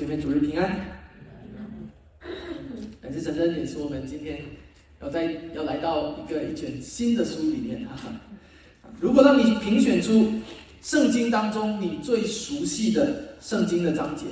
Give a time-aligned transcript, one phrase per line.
[0.00, 0.80] 姐妹主日平安。
[3.02, 4.40] 感谢神的恩典，是我们今天
[4.98, 7.84] 要在要来到一个一卷新的书里面。
[7.84, 8.10] 哈哈，
[8.98, 10.32] 如果让你评选出
[10.80, 14.24] 圣经当中你最熟悉的圣经的章节，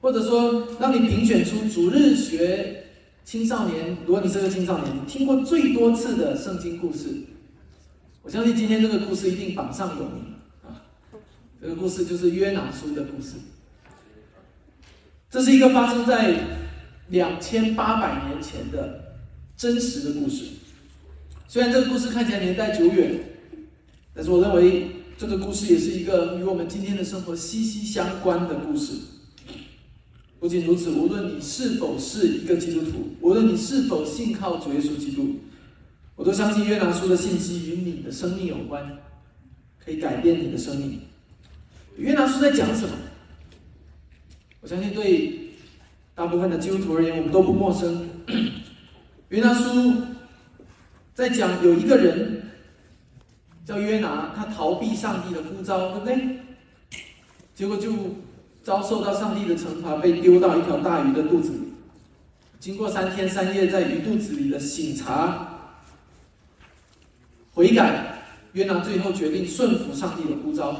[0.00, 2.86] 或者说让你评选出主日学
[3.24, 7.10] 青少年，如果你是个青少年，听过最多次的圣经故事，
[8.22, 10.34] 我相信今天这个故事一定榜上有名。
[11.60, 13.36] 这个故事就是约拿书的故事。
[15.32, 16.38] 这是一个发生在
[17.08, 19.16] 两千八百年前的
[19.56, 20.44] 真实的故事。
[21.48, 23.18] 虽然这个故事看起来年代久远，
[24.14, 28.92] 但是我认为这个故事也是一个与我们今天的生活息息相关的故事。
[30.38, 35.36] 不仅如此，无论你是否是一个基督徒，无论你是否信靠主耶稣基督，
[36.14, 38.98] 我都相信约拿书的信息与你的生命有关，
[39.82, 41.00] 可以改变你的生命。
[41.96, 42.94] 约拿书在讲什么？
[44.62, 45.50] 我相信对
[46.14, 48.08] 大部分的基督徒而言，我们都不陌生。
[49.30, 49.92] 约拿书
[51.14, 52.44] 在讲有一个人
[53.66, 56.38] 叫约拿，他逃避上帝的呼召，对不对？
[57.56, 57.92] 结果就
[58.62, 61.58] 遭受到上帝的惩罚，被丢到一条大鱼的肚子里。
[62.60, 65.58] 经过三天三夜在鱼肚子里的醒察、
[67.52, 70.70] 悔改，约拿最后决定顺服上帝的呼召。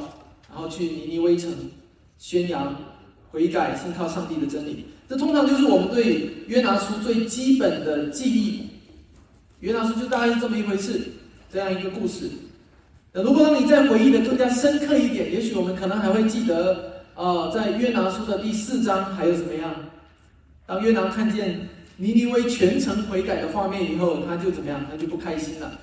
[0.48, 1.50] 然后去尼尼微城
[2.18, 2.76] 宣扬
[3.32, 4.84] 悔改、信靠上帝的真理。
[5.08, 8.68] 这通常就是我们对约拿书最基本的记忆。
[9.58, 11.00] 约拿书就大概是这么一回事，
[11.52, 12.30] 这样一个故事。
[13.12, 19.74] 那如果让你再回忆的更加深刻一点，也许我们可能还会记得，呃，在约拿书的第四章还有什么样？
[20.66, 24.84] 当约拿看见尼尼微全城悔改的画面以后，他就怎么样？
[24.90, 25.78] 他就不开心了，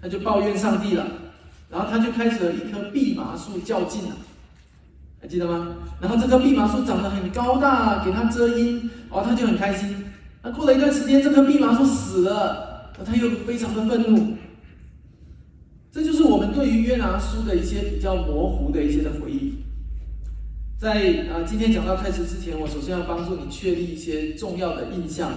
[0.00, 1.06] 他就抱怨上帝了。
[1.70, 4.16] 然后他就开始了一棵蓖麻树较劲了，
[5.22, 5.76] 还记得吗？
[6.00, 10.04] 然后这棵蓖麻树长得很高大，给它遮阴，哦，他就很开心。
[10.42, 14.34] 那过了一段时间，这棵蓖麻树死了，他又非常的愤怒。
[15.92, 19.54] 这就是我们对于约拿书的一些比较模糊的一些的回忆。
[20.76, 25.30] 在啊，今天讲到开始之前，我首先要帮助你确立一些重要的印象，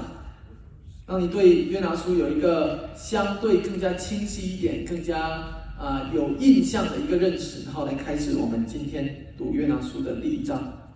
[1.06, 5.55] 让你对约拿书有一个相对更加清晰一点、更加。
[5.78, 10.90] 啊，有印象的一个认识，然后来开始我们今天读约拿书的第一章。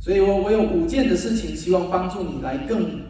[0.00, 3.02] 所以我我有五件的事情，希望帮助你来更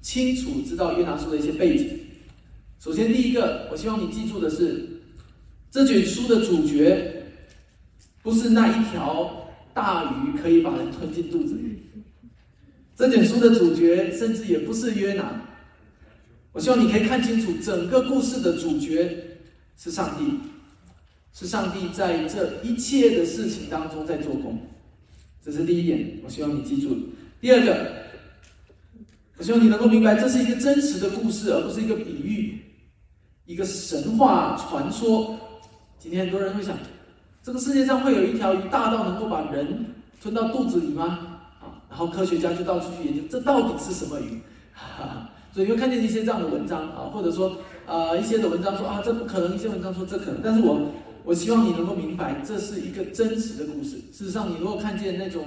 [0.00, 1.98] 清楚知道约拿书的一些背景。
[2.80, 5.02] 首先，第一个，我希望你记住的是，
[5.70, 7.24] 这卷书的主角
[8.22, 11.78] 不是那一条大鱼可以把人吞进肚子里，
[12.96, 15.42] 这卷书的主角甚至也不是约拿。
[16.52, 19.28] 我希望你可以看清楚整个故事的主角。
[19.76, 20.38] 是上帝，
[21.32, 24.58] 是上帝在这一切的事情当中在做工，
[25.42, 26.96] 这是第一点，我希望你记住。
[27.40, 27.92] 第二个，
[29.38, 32.60] 我希望你能够明白，这是一个真实的故事，而不是一个比喻，
[33.46, 35.36] 一个神话传说。
[35.98, 36.76] 今天很多人会想，
[37.42, 39.86] 这个世界上会有一条鱼大到能够把人
[40.20, 41.40] 吞到肚子里吗？
[41.60, 44.40] 啊，然后科学家就到处去研究，这到底是什么鱼？
[44.72, 47.56] 哈哈，所以你会看见一些这样的文章啊，或者说。
[47.86, 50.40] 呃，一些的文章说啊，这不可能；一些文章说这可能。
[50.42, 50.90] 但是我
[51.24, 53.96] 我希望你能够明白，这是一个真实的故事。
[54.12, 55.44] 事实上，你如果看见那种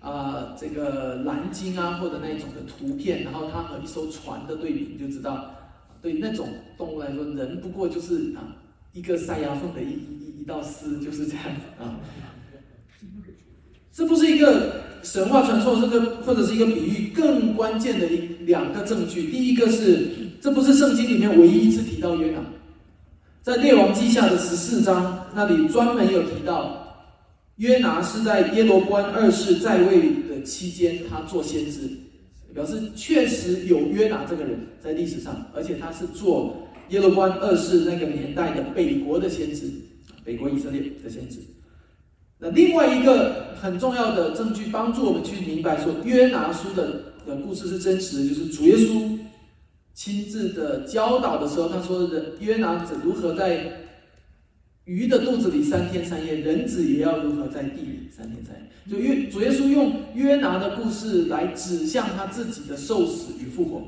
[0.00, 5.54] 啊，这个蓝鲸啊，或者那种的图片，然后它和一艘船的对比，你就知道，
[6.02, 8.56] 对那种动物来说，人不过就是啊，
[8.92, 11.98] 一个塞牙缝的一一一道丝，就是这样子啊。
[13.92, 17.12] 这不是一个神话传说，这个或者是一个比喻。
[17.14, 20.06] 更关键的一两个证据，第一个是。
[20.40, 22.38] 这不是圣经里面唯一一次提到约拿，
[23.42, 26.96] 在列王记下的十四章那里专门有提到，
[27.56, 31.80] 约拿是在耶罗关二世在位的期间，他做先知，
[32.54, 36.56] 表示确实有约拿这个人在历史上，而且他是做
[36.90, 39.68] 耶罗关二世那个年代的北国的先知，
[40.24, 41.38] 北国以色列的先知。
[42.38, 49.18] 那另外一个很重要的证据，帮助我们去明白说约拿书的的故事是真实的，就是主耶稣。
[49.92, 53.80] 亲自的教导的时候，他说：“人约拿子如何在
[54.84, 63.82] 鱼的肚子里三天三夜，人子也要如何在地里三天三夜。”就约主耶稣用约拿的故事来指向他自己的受死与复活。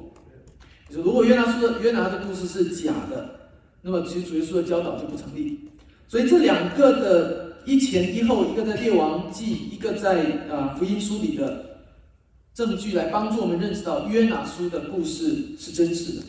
[0.92, 3.52] 就如果约拿书的约拿的故事是假的，
[3.82, 5.60] 那么其实主耶稣的教导就不成立。
[6.08, 11.66] 所以这两个的一前一后，一个在列王记，一个在啊福音书里的。
[12.52, 16.22] 证据来帮助我们认识到约拿书的故事是真实的。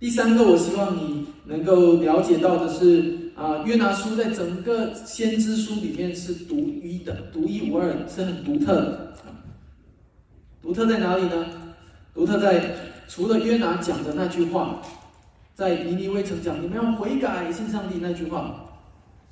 [0.00, 9.14] 第三个，我希望你能够了解到的是啊，约拿书在整个先知书里面是独一的、独一无二，是很独特的。
[10.60, 11.46] 独特在哪里呢？
[12.12, 12.74] 独特在
[13.06, 14.82] 除了约拿讲的那句话，
[15.54, 18.67] 在尼尼微城讲你们要悔改信上帝那句话，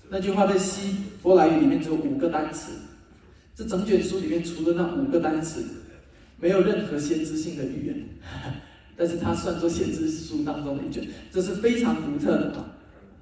[0.09, 2.73] 那句话在希伯来语里面只有五个单词。
[3.55, 5.65] 这整卷书里面除了那五个单词，
[6.39, 8.09] 没有任何先知性的预言，
[8.97, 12.73] 但是它算作先知书当中的一卷，这是非常独特的啊。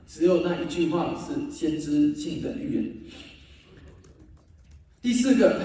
[0.06, 2.92] 只有那一句话是先知性的预言。
[5.00, 5.62] 第四个，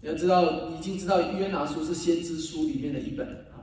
[0.00, 3.62] 你要知道，已经知道约拿书是先知书里面的一本啊。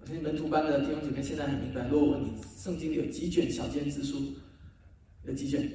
[0.00, 1.88] 我相信门徒班的弟兄姐妹现在很明白。
[1.88, 4.16] 如果问你，圣经里有几卷小先知书？
[5.26, 5.68] 有几卷？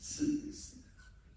[0.00, 0.76] 十十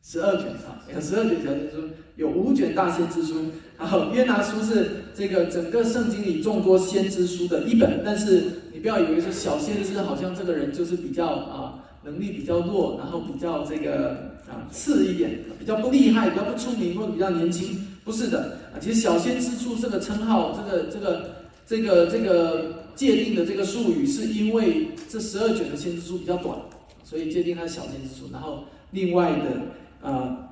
[0.10, 3.46] 十二卷啊，有十二卷小先知书，有五卷大先知书。
[3.78, 8.44] 然后约拿书是这个整个圣经里众多先知书的一本，但是。
[8.72, 14.12] 你不要以为是小先知，好像这个人就是比较啊能力比较弱，然后比较这个
[14.48, 18.80] 啊次一点，比较不厉害，比较不出名，或者比较年轻，不是的啊。
[18.80, 21.30] 其实小先知书这个称号，这个这个
[21.66, 26.58] 这个这个界定的这个术语，是因为这十二卷的先知书比较短，
[27.04, 28.32] 所以界定它小先知书。
[28.32, 29.62] 然后另外的
[30.02, 30.46] 啊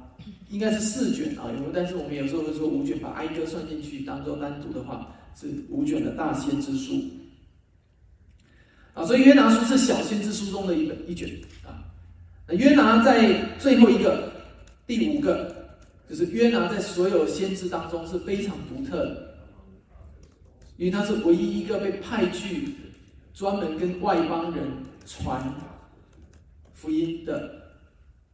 [0.49, 7.03] 应该是四卷啊，有但是我们有时候会说五卷，把哀歌算进去当做单独的话，是五卷的大先知书。
[8.93, 11.29] 啊，所以约拿书是小先知书中的一本一卷
[11.63, 11.83] 啊。
[12.47, 14.31] 那约拿在最后一个
[14.87, 15.53] 第五个，
[16.09, 19.37] 就是约拿在所有先知当中是非常独特的，
[20.77, 22.73] 因为他是唯一一个被派去
[23.33, 24.65] 专门跟外邦人
[25.05, 25.53] 传
[26.73, 27.51] 福音的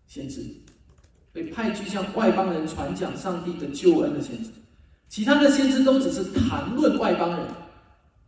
[0.05, 0.45] 先知，
[1.33, 4.49] 被派去向外邦人传讲上帝的救恩的先知。
[5.09, 7.39] 其他的先知都只是谈论外邦人。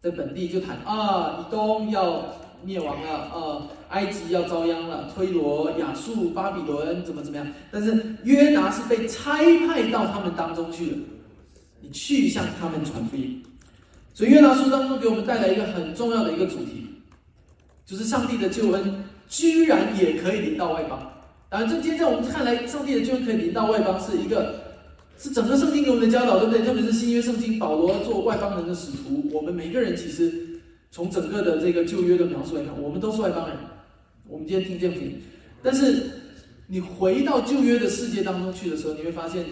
[0.02, 2.24] 在本地就谈啊，以东要
[2.63, 7.48] 灭亡了，啊，埃及要遭殃了，推罗、亚述、巴比伦怎么怎么样？
[7.72, 9.38] 但是约拿是被差
[9.68, 10.98] 派到他们当中去的，
[11.81, 13.44] 你去向他们传福音。
[14.13, 16.88] 所以约拿书当中给我们带来一个很重要的一个主题，
[17.84, 21.00] 就是上帝的救恩居然也可以临到外邦。
[21.50, 24.63] 当然，这今天在我们看来，上帝的救恩可以临到外邦是一个。
[25.18, 26.65] 是整个圣经给我们的教导，对不对？
[26.65, 30.59] 特别是新约圣经，保罗做外邦人的使徒，我们每个人其实
[30.92, 33.56] 从整个的这个旧约的描述来看，我们都是外邦人。
[34.27, 35.21] 我们今天听见品，
[35.63, 36.03] 但是
[36.68, 39.45] 你回到旧约的世界当中去的时候，你会发现，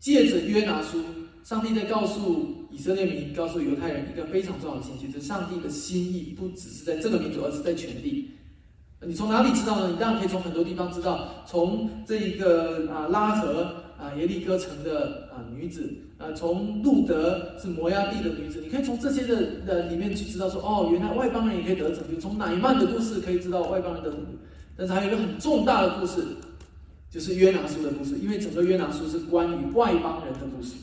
[0.00, 1.04] 借着约拿书，
[1.44, 8.28] 上帝在告诉以色列民、告诉犹太人一个非常重要的信息：，就是上帝的心意不只是在这个民族，而是在全地。
[9.06, 9.88] 你从哪里知道呢？
[9.88, 13.74] 你当然可以从很多地方知道，从这一个啊拉合。
[13.98, 22.20] 啊，耶利哥城的啊女子，啊，从路德是摩崖地的女子，你可以从这些的的里面去知道说，哦，原来外邦人也可以得拯救。
[22.20, 24.26] 从乃曼的故事可以知道外邦人得拯救，
[24.76, 26.24] 但是还有一个很重大的故事，
[27.10, 30.74] 就是约拿书的故事，因为整个约拿书是关于外邦人的故事。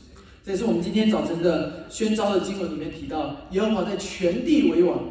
[0.44, 5.02] 这也是我们今天早晨的宣召的经文里面提到，耶和华在全地为王，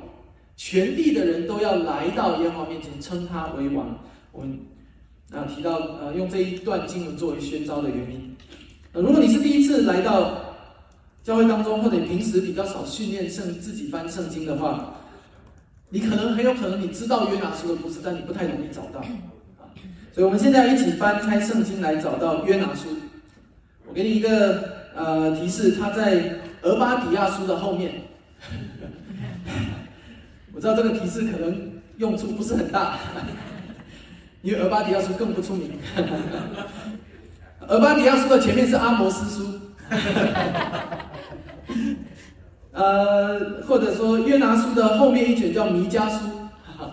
[0.56, 4.00] 全地的人都要来到耶和华面前称他为王。
[4.32, 4.60] 我们。
[5.34, 8.36] 啊，提到呃，用这一段经文作为宣召的原因。
[8.94, 10.56] 呃，如果你是第一次来到
[11.24, 14.98] 教会当中，或者你平时比较少训练圣自己翻圣经的话，
[15.90, 19.66] 你可能很有可能你知道约拿书的故事，但你不太容易找到啊。
[20.14, 22.90] 所以，我们现在一起翻开圣经来找到约拿书。
[23.88, 24.64] 我给你一个
[24.96, 27.94] 呃提示，它在俄巴底亚书的后面。
[30.56, 32.98] 我知道这个提示可能用处不是很大。
[34.42, 35.72] 因为俄巴底亚书更不出名，
[37.68, 39.60] 俄巴底亚书的前面是阿摩斯书，
[42.72, 46.28] 呃，或者说约拿书的后面一卷叫弥迦书，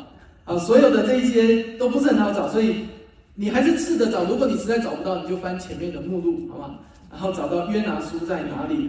[0.46, 2.86] 啊，所有的这一些都不是很好找，所以
[3.34, 4.24] 你还是试着找。
[4.24, 6.78] 如果你实在找不到，你就翻前面的目录，好吗？
[7.10, 8.88] 然后找到约拿书在哪里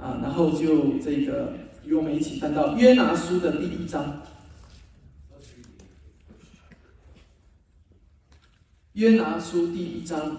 [0.00, 0.20] 啊？
[0.22, 1.52] 然后就这个
[1.86, 4.22] 与我们一起翻到约拿书的第一章。
[8.94, 10.36] 约拿书第一章，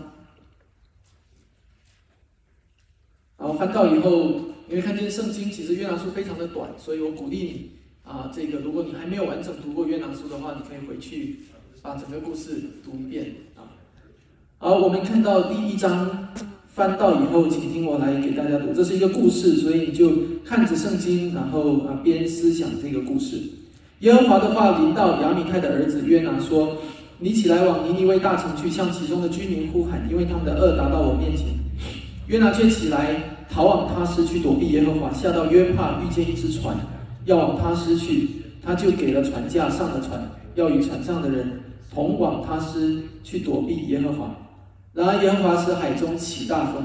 [3.38, 7.72] 然后翻到以后，你会看见圣经其实约拿书非常的短，所以我鼓励你
[8.10, 11.42] 啊，这个如果你还没有完整读过约拿书的话，你可以回去
[11.82, 13.75] 把整个故事读一遍啊。
[14.58, 16.34] 好，我们看到第一章
[16.75, 20.12] 翻到以后，请听我来给大家读，这是一个故事，所以你就
[20.44, 23.38] 看着圣经，然后啊边思想这个故事。
[24.00, 26.75] 耶和华的话临到亚米开的儿子约拿说。
[27.17, 31.48] 你起来往尼尼微大城去，向其中的居民呼喊，因为他们的恶达到我面前。
[32.27, 33.15] 约拿却起来
[33.50, 36.75] 逃往他施去躲避耶和华，下到约帕遇见一只船，
[37.24, 38.27] 要往他施去。
[38.62, 41.50] 他就给了船架，上了船，要与船上的人
[41.94, 44.36] 同往他斯去躲避耶和华。
[44.96, 46.82] 然而耶和华使海中起大风，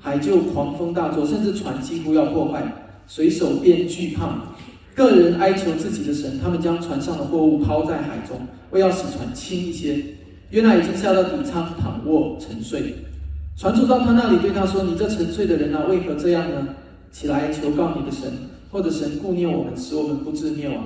[0.00, 2.60] 海就狂风大作，甚至船几乎要破坏，
[3.06, 4.30] 水手便惧怕，
[4.96, 8.36] 个人哀求自己的神，他们将船上的货物抛在海中，
[8.72, 10.04] 为要使船轻一些。
[10.50, 12.94] 约拿已经下到底舱躺卧沉睡。
[13.56, 16.66] 船主到他那里对他说：“你这沉睡的人啊，为何这样呢？
[17.12, 18.30] 起来求告你的神，
[18.70, 20.84] 或者神顾念我们，使我们不致灭亡。”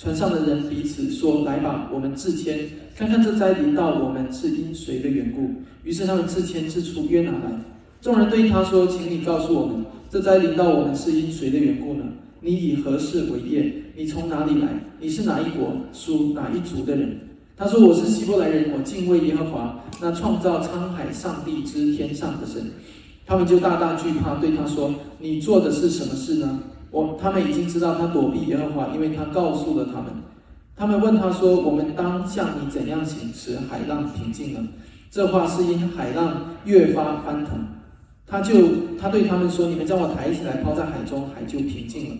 [0.00, 2.58] 船上的人彼此说：“来吧，我们自谦，
[2.96, 5.50] 看看这灾临到我们是因谁的缘故。”
[5.84, 7.60] 于是他们自谦自出约拿来。
[8.00, 12.04] 众人对他说：“请你告诉我们，这灾临到我们是因谁的缘故呢？
[12.40, 13.74] 你以何事为业？
[13.94, 14.68] 你从哪里来？
[14.98, 17.18] 你是哪一国属哪一族的人？”
[17.54, 22.70] 他说：“我是希伯来人，我敬畏耶和华，那创造沧海上帝之天上的神。”
[23.26, 26.58] 他们就大大惧怕，对他说：“你做的是什么事呢？”
[26.90, 30.06] 我他们已经知道他躲避耶和华，因为他告诉了他们。
[30.76, 34.66] 他们问他说：“我们当向你怎样行，使海浪平静呢？”
[35.10, 37.58] 这话是因海浪越发翻腾。
[38.26, 42.16] 他就他对他们说：“你们将我抬起来，抛在海中，海就平静了。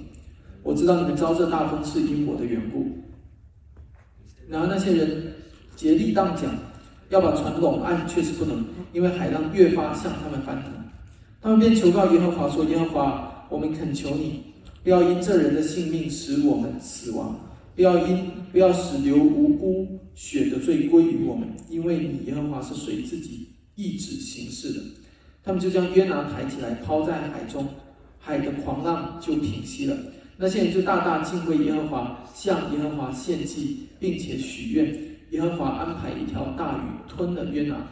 [0.63, 2.87] 我知道你们遭这大风是因我的缘故。”
[4.47, 5.33] 然而那些人
[5.75, 6.51] 竭力荡桨，
[7.09, 8.63] 要把船拢岸，却是不能，
[8.93, 10.71] 因为海浪越发向他们翻腾。
[11.41, 14.43] 他们便求告耶和华说：“耶和华，我们恳求你。”
[14.83, 17.39] 不要因这人的性命使我们死亡，
[17.77, 24.81] 不要因不要使流无辜血的罪归于我们，因为你耶和华是随自己意志行事的。
[25.43, 27.67] 他们就将约拿抬起来抛在海中，
[28.19, 29.97] 海的狂浪就平息了。
[30.37, 34.99] 那些人就大大敬畏耶和华，向耶和华献祭，并且许愿，
[35.31, 37.87] 耶和华安排一条大鱼吞了约拿，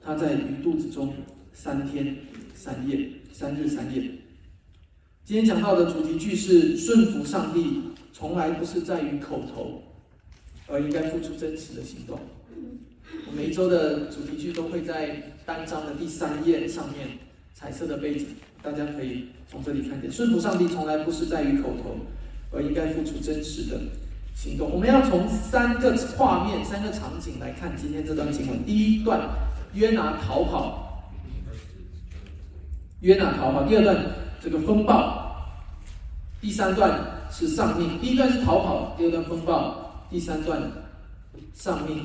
[0.00, 1.12] 他在鱼肚子中
[1.52, 2.16] 三天
[2.54, 4.02] 三夜，三日三夜。
[5.26, 7.80] 今天讲到的主题句是顺服上帝，
[8.12, 9.82] 从来不是在于口头，
[10.66, 12.20] 而应该付出真实的行动。
[13.34, 17.08] 每一周的主题句都会在单章的第三页上面，
[17.54, 18.26] 彩色的背景，
[18.62, 20.12] 大家可以从这里看见。
[20.12, 21.96] 顺服上帝从来不是在于口头，
[22.50, 23.80] 而应该付出真实的
[24.34, 24.70] 行动。
[24.70, 28.62] 我们要从三个画面、三个场景来看今天这段经文。
[28.66, 29.26] 第一段，
[29.72, 31.10] 约拿逃跑，
[33.00, 33.66] 约拿逃跑。
[33.66, 34.22] 第二段。
[34.44, 35.56] 这个风暴，
[36.38, 37.00] 第三段
[37.32, 37.98] 是丧命。
[37.98, 40.70] 第一段是逃跑，第二段风暴，第三段
[41.54, 42.04] 丧命。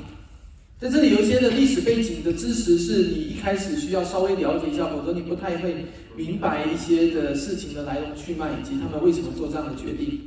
[0.79, 10.21] 在这里有一些的历史背景的知识，是你一开始需要稍微了解一下，否则你不太会明白一些的事情的来龙去脉以及他们为什么做这样的决定。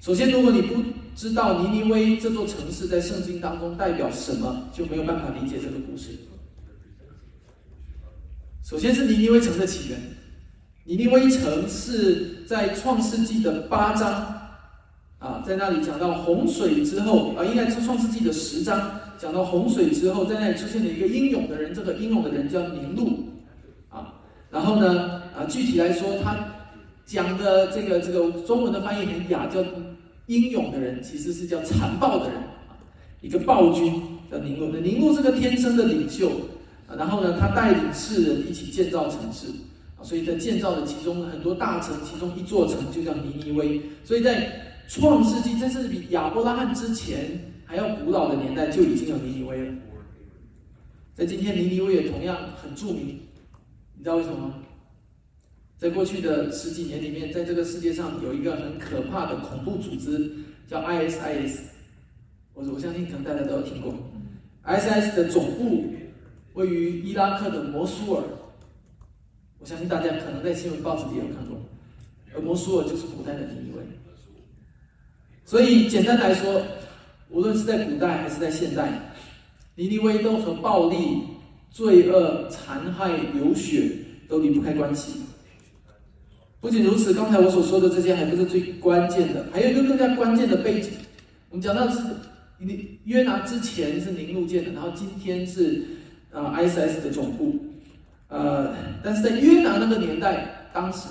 [0.00, 0.80] 首先，如果你不
[1.16, 6.10] 知道尼尼微这座城市在圣经当中代表什么，就没有办法理解这个故事。
[8.62, 10.00] 首先是尼尼微城的起源。
[10.88, 14.10] 尼尼微城是在创世纪的八章
[15.18, 23.18] 啊，在那里讲到洪水之后啊，应该是创世纪的十章讲到洪水之后，在那里出现了一个英勇的人，这个英勇的人叫宁禄
[23.90, 24.14] 啊。
[24.50, 26.34] 然后呢啊，具体来说，他
[27.04, 29.62] 讲的这个这个中文的翻译很雅，叫
[30.24, 32.72] 英勇的人，其实是叫残暴的人啊，
[33.20, 33.92] 一个暴君
[34.32, 34.70] 叫宁禄。
[34.72, 36.30] 那宁禄是个天生的领袖
[36.86, 39.48] 啊，然后呢，他带领世人一起建造城市。
[40.02, 43.80] 所以在建造的其中很多大城，其中一座城就叫尼尼微。
[44.04, 44.48] 所以在
[44.88, 49.74] 创世纪，这是比亚伯拉罕之前还要古老的年代就已经有尼尼微了。
[51.14, 53.18] 在今天，尼尼微也同样很著名。
[53.96, 54.54] 你知道为什么吗？
[55.76, 60.30] 在过去的十几年里面，在这个世界上有一个很可怕的恐怖组织
[60.68, 61.58] 叫 ISIS。
[62.54, 63.92] 我我相信可能大家都有听过。
[64.64, 65.92] ISIS 的总部
[66.54, 68.22] 位于伊拉克的摩苏尔。
[69.68, 71.60] 相信大家可能在新闻报纸里有看过，
[72.34, 73.82] 而摩苏尔就是古代的尼尼微。
[75.44, 76.62] 所以简单来说，
[77.28, 79.12] 无论是在古代还是在现代，
[79.74, 80.96] 尼尼微都和暴力、
[81.70, 83.92] 罪恶、残害、流血
[84.26, 85.20] 都离不开关系。
[86.60, 90.92] 不仅如此，刚才我所说的这些还不是最关键的，还有一个更加关键的背景。
[91.50, 92.00] 我们讲到是
[92.56, 95.84] 你约拿之前是宁路建的，然后今天是
[96.32, 97.54] 啊 ISS 的总部。
[98.28, 101.08] 呃，但是在约拿那个年代，当时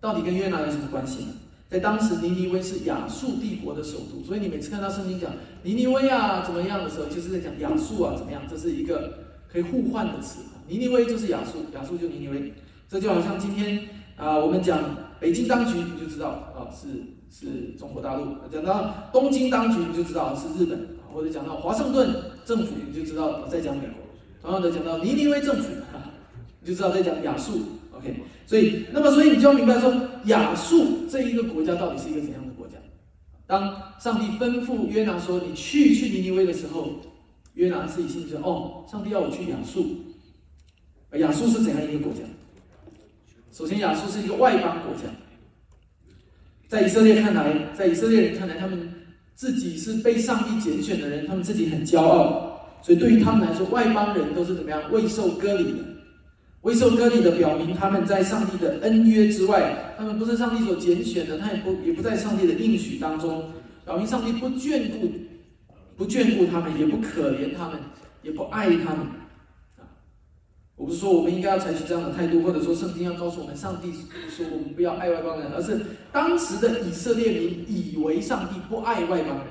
[0.00, 1.28] 到底跟约拿有什么关系呢？
[1.68, 9.18] 在当时，尼尼微是亚述帝国的首都，所以你每次看到圣经讲尼尼微啊怎么样的时候，就是在讲亚述啊怎么样，这是一个
[9.50, 10.40] 可以互换的词。
[10.68, 12.52] 尼尼微就是亚述，亚述就尼尼微，
[12.88, 13.80] 这就好像今天
[14.16, 14.78] 啊，我们讲
[15.18, 16.86] 北京当局，你就知道啊是
[17.30, 20.76] 是中国大陆；讲到东京当局，你就知道是日本；
[21.12, 22.10] 或者讲到华盛顿
[22.44, 23.94] 政府，你就知道在讲美国。
[24.40, 25.68] 同样的，讲到尼尼微政府。
[26.66, 27.60] 就知道在讲亚述
[27.92, 29.94] ，OK，所以那么所以你就要明白说
[30.24, 32.74] 亚述这一个国家到底是一个怎样的国家？
[33.46, 36.90] 当上帝吩咐约拿说：“你去去尼尼微的时候，
[37.54, 39.86] 约拿自己心里说：‘哦，上帝要我去亚述。’
[41.18, 42.20] 亚述是怎样一个国家？
[43.52, 45.02] 首先，亚述是一个外邦国家。
[46.66, 48.92] 在以色列看来，在以色列人看来，他们
[49.36, 55.78] 自己是被上帝拣选的人，他们自己很骄傲，所以对于他们来说，外邦人都是怎么样未受割礼的。
[56.66, 63.52] 未受割礼的，表明他们在上帝的恩约之外，他们不是上帝所拣选的，他也不也不在上帝的应许当中，
[63.84, 65.08] 表明上帝不眷顾，
[65.96, 67.78] 不眷顾他们，也不可怜他们，
[68.24, 69.06] 也不爱他们。
[69.78, 69.86] 啊，
[70.74, 73.92] 我不是说我们应该要采取这样的态度，或者说圣经要告诉我们，上帝
[74.28, 75.80] 说我们不要爱外邦人，而是
[76.10, 79.46] 当时的以色列民以为上帝不爱外邦人，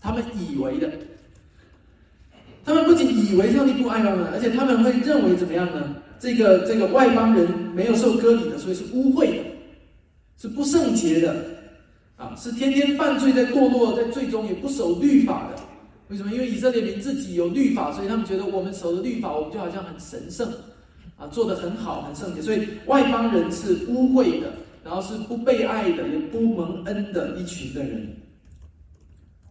[0.00, 0.90] 他们以为的，
[2.64, 5.96] 他们不仅以为上帝不爱外邦人，而且他们会认为怎么样呢？
[6.18, 9.44] 这个这个外邦人没有受割礼的，所以是污秽的，
[10.36, 11.36] 是不圣洁的，
[12.16, 15.62] 啊，是天天犯罪在堕落，在最终也不守律法的。
[16.08, 16.32] 为什么？
[16.32, 20.46] 因为以色列民自己有律法，所以他们觉得我们守的律法，我们就好像很神圣，
[21.16, 22.42] 啊，做得很好，很圣洁。
[22.42, 24.52] 所以外邦人是污秽的，
[24.84, 28.16] 然后是不被爱的，也不蒙恩的一群的人。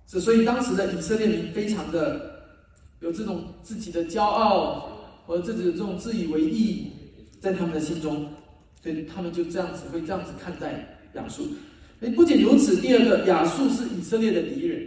[0.07, 2.21] 是所以当时的以色列民非常的
[2.99, 4.89] 有这种自己的骄傲。
[5.25, 6.91] 或者自己的这种自以为意，
[7.39, 8.27] 在他们的心中，
[8.81, 11.47] 所以他们就这样子会这样子看待亚述。
[12.01, 14.85] 哎，不仅如此，第二个，亚述是以色列的敌人，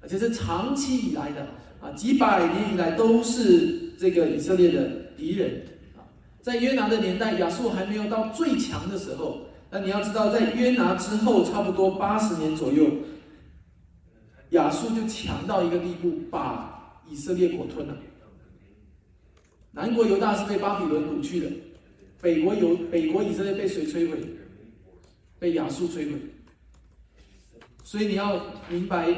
[0.00, 1.46] 而且是长期以来的
[1.80, 5.62] 啊，几百年以来都是这个以色列的敌人
[5.96, 6.02] 啊。
[6.42, 9.42] 在约拿的年代，亚述还没有到最强的时候。
[9.70, 12.86] 那你要知道，在约拿之后，差不多八十年左右，
[14.50, 17.96] 亚述就强到一个地步，把以色列国吞了。
[19.74, 21.50] 南国犹大是被巴比伦掳去的，
[22.22, 24.16] 北国犹北国以色列被谁摧毁？
[25.40, 26.12] 被亚述摧毁。
[27.82, 29.12] 所以你要明白，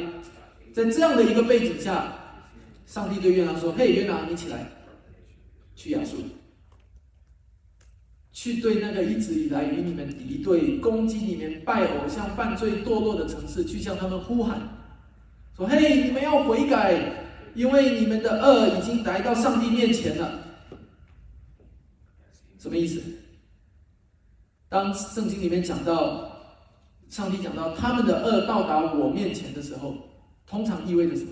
[0.73, 2.13] 在这样的一个背景下，
[2.87, 4.67] 上帝对约拿说：“嘿，约拿，你起来，
[5.75, 6.17] 去亚述，
[8.33, 14.59] 去对那个一直以来与你们敌对、攻击你们、拜偶像、犯罪堕落的城市，去向他们呼喊，
[15.55, 16.99] 说：嘿，你们要悔改，
[17.55, 20.45] 因为你们的恶已经来到上帝面前了。”
[22.67, 23.01] 什么意思？
[24.69, 26.33] 当圣经里面讲到
[27.09, 29.95] 上帝讲到他们的恶到达我面前的时候，
[30.49, 31.31] 通常意味着什么？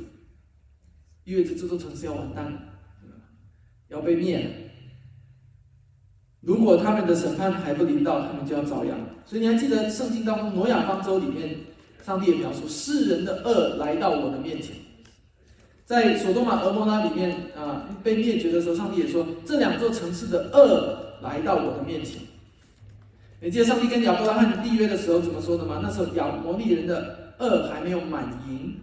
[1.25, 2.59] 意味着这座城市要完蛋了，
[3.89, 4.51] 要被灭了。
[6.41, 8.97] 如果他们的审判还不临到，他们就要遭殃。
[9.27, 11.57] 所以你还记得圣经当中挪亚方舟里面，
[12.07, 14.77] 上帝也描述世人的恶来到我的面前。
[15.85, 21.03] 在索多玛、俄摩拉里面啊，被灭绝的时候，上帝也说这两座城市的恶。
[21.23, 22.21] 来到我的面前，
[23.41, 25.81] 你记得上帝跟亚伯拉罕立约的时候怎么说的吗？
[25.83, 28.75] 那时候亚摩利人的恶还没有满盈，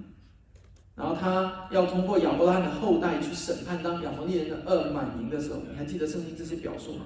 [0.96, 7.06] 然后他要通过亚伯拉罕的后代去审判当亚摩利人的恶满盈的时候，你还记得圣经这些表述吗？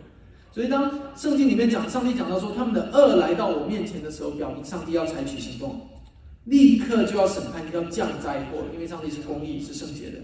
[0.52, 5.80] 所以当圣经里面讲，上帝讲到说他们的恶来到我面前的时候，表明上帝要采取行动，
[6.46, 10.18] 立刻就要审判，要降灾祸，因为上帝是公义、是圣洁的。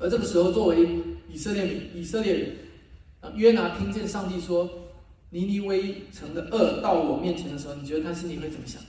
[0.00, 0.88] 而这个时候，作为
[1.28, 2.50] 以色列、以色列人。
[3.34, 4.68] 约拿听见上帝说
[5.30, 8.80] 尼尼微城的恶到我面前的时候，你觉得他心里会怎么想？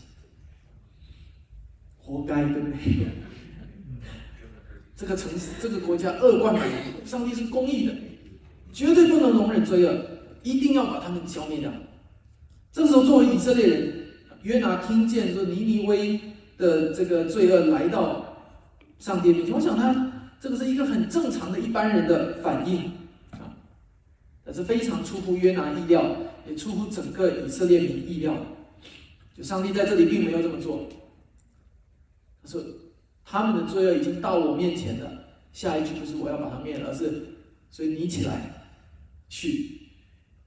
[1.98, 3.08] 活该，对不对？
[4.96, 7.94] 这个城市、这个国家恶贯满盈，上帝是公义的，
[8.74, 9.98] 绝对不能容忍罪恶，
[10.44, 11.72] 一定要把他们消灭掉。
[12.72, 14.06] 这时候，作为以色列人，
[14.44, 16.20] 约拿听见说尼尼微
[16.58, 18.38] 的这个罪恶来到
[19.00, 22.92] 上帝面前，我想他这个是一个很正常的一般人的反应。
[24.50, 26.04] 可是非常出乎约拿意料，
[26.48, 28.36] 也出乎整个以色列民意料。
[29.38, 30.90] 就上帝在这里并没有这么做。
[32.42, 32.60] 他说
[33.24, 35.12] ：“他们的罪恶已经到我面前了。”
[35.54, 37.28] 下一句不是我要把他灭了，而是
[37.70, 38.66] 所以你起来，
[39.30, 39.82] 去，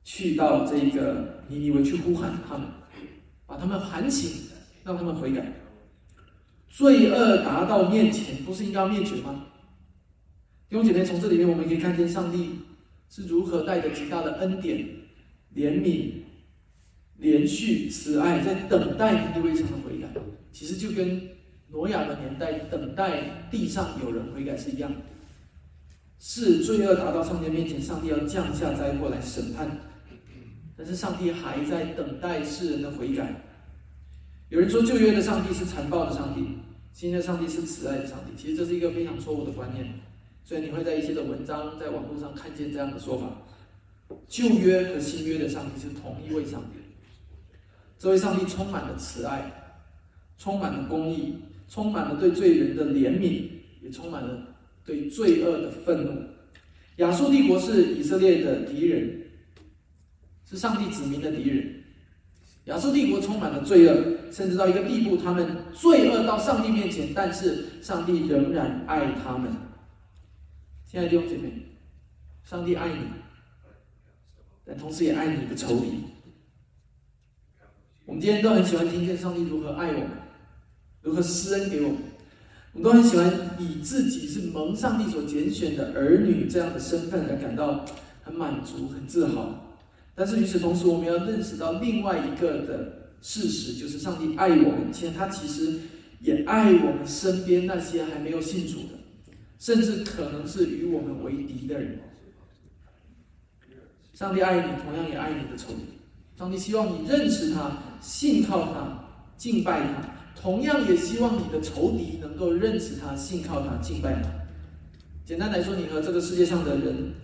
[0.03, 2.67] 去到这个尼尼微去呼喊他们，
[3.47, 4.49] 把他们喊醒，
[4.83, 5.47] 让他们悔改。
[6.69, 9.47] 罪恶达到面前，不是应该要灭绝吗？
[10.69, 12.62] 弟兄姐妹，从这里面我们可以看见上帝。
[13.14, 14.79] 是如何带着极大的恩典、
[15.55, 16.12] 怜悯、
[17.18, 20.09] 连续慈爱，在等待尼尼微城的悔改。
[20.51, 21.20] 其实就跟
[21.68, 24.96] 挪亚的年代等待地上有人悔改是一样的。
[26.18, 29.68] 是罪恶达到上帝面前，上帝要降下灾祸来审判。
[30.75, 33.42] 但是上帝还在等待世人的悔改。
[34.48, 36.46] 有人说旧约的上帝是残暴的上帝，
[36.94, 38.33] 新的上帝是慈爱的上帝。
[38.40, 39.87] 其实这是一个非常错误的观念。
[40.44, 43.26] 所以你会在一些的文章、在网络上看见这样的说法：
[44.28, 46.81] 旧约和新约的上帝是同一位上帝。
[47.98, 49.50] 这位上帝充满了慈爱，
[50.37, 51.37] 充满了公义，
[51.68, 53.48] 充满了对罪人的怜悯，
[53.81, 54.38] 也充满了
[54.85, 56.20] 对罪恶的愤怒。
[56.96, 59.22] 亚述帝国是以色列的敌人，
[60.50, 61.74] 是上帝子民的敌人。
[62.66, 63.94] 亚述帝国充满了罪恶，
[64.31, 69.50] 甚至到一个地步，他们罪恶到上帝面前，但是上帝仍然爱他们。
[70.92, 71.50] 亲爱的弟兄姐妹，
[72.44, 72.96] 上帝爱你，
[74.62, 76.05] 但同时也爱你的仇敌。
[78.05, 80.11] 我们今天都很喜欢听见上帝如何爱我们，
[81.00, 81.96] 如何施恩给我们。
[82.74, 87.87] 我们都很喜欢以自己是蒙上帝所拣选的儿女这样的身份而感到
[88.22, 89.78] 很满足、很自豪。
[90.14, 95.81] 但是与此同时，我们要认识到另外一个的事实，就是上帝爱我们，且他其实
[96.20, 98.98] 也爱我们身边那些还没有信主的，
[99.62, 101.96] 甚至可能是与我们为敌的人。
[104.12, 105.85] 上帝爱你，同样也爱你的仇敌。
[106.37, 107.70] 上帝希望你认识他、
[108.01, 109.05] 信靠他、
[109.37, 110.03] 敬拜他，
[110.35, 114.29] 同样也希望你的仇敌能够认识他、信靠他、敬拜他。
[115.25, 117.14] 简单来说，你和这个世界上的人，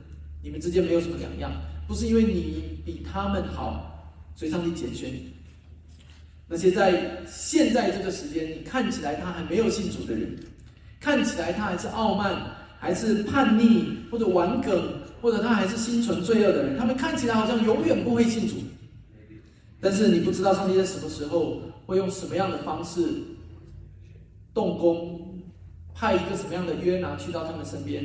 [0.40, 1.50] 你们之间没有什么两样，
[1.88, 5.32] 不是因为你比他们好，所以上帝拣选你。
[6.46, 10.38] 那些在现在这个时间，你看起来他还没有信主的人，
[11.00, 12.36] 看起来他还是傲慢、
[12.78, 18.56] 还是叛逆或者顽梗，或者他还是心存罪恶的人，他们看起来好像永远不会信主。
[19.80, 23.00] 但是你不知道上帝在什么时候会用什么样的方式
[24.52, 25.40] 动工，
[25.94, 28.04] 派一个什么样的约拿去到他们身边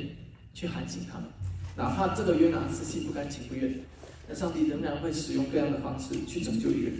[0.53, 1.27] 去喊醒他们，
[1.75, 3.73] 哪怕这个约拿是心不甘情不愿，
[4.29, 6.99] 那上帝仍然会使用各样的方式去拯救一个人。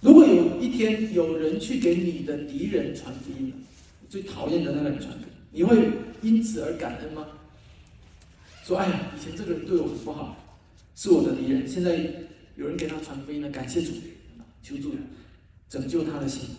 [0.00, 3.52] 如果有一天有人去给你的敌人传福音，
[4.12, 7.26] 最讨厌的那个人传福音，你会因此而感恩吗？
[8.62, 10.36] 说：“哎呀，以前这个人对我很不好，
[10.94, 11.98] 是我的敌人，现在。”
[12.54, 13.92] 有人给他传福音了，感谢主，
[14.62, 14.94] 求助，
[15.70, 16.50] 拯救他的心。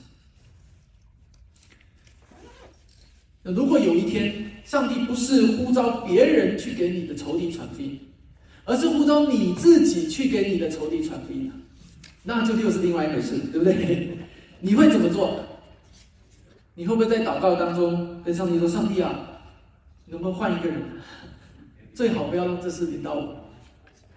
[3.43, 7.99] 那如果有一天，上帝不是呼召别人去给你的仇敌传福音，
[8.65, 11.51] 而是呼召你自己去给你的仇敌传福音
[12.23, 14.17] 那就又是另外一回事，对不对？
[14.59, 15.43] 你会怎么做？
[16.75, 19.13] 你会不会在祷告当中跟上帝说：“上帝啊，
[20.07, 20.81] 能不能换一个人？
[21.93, 23.35] 最好不要让这事临到我，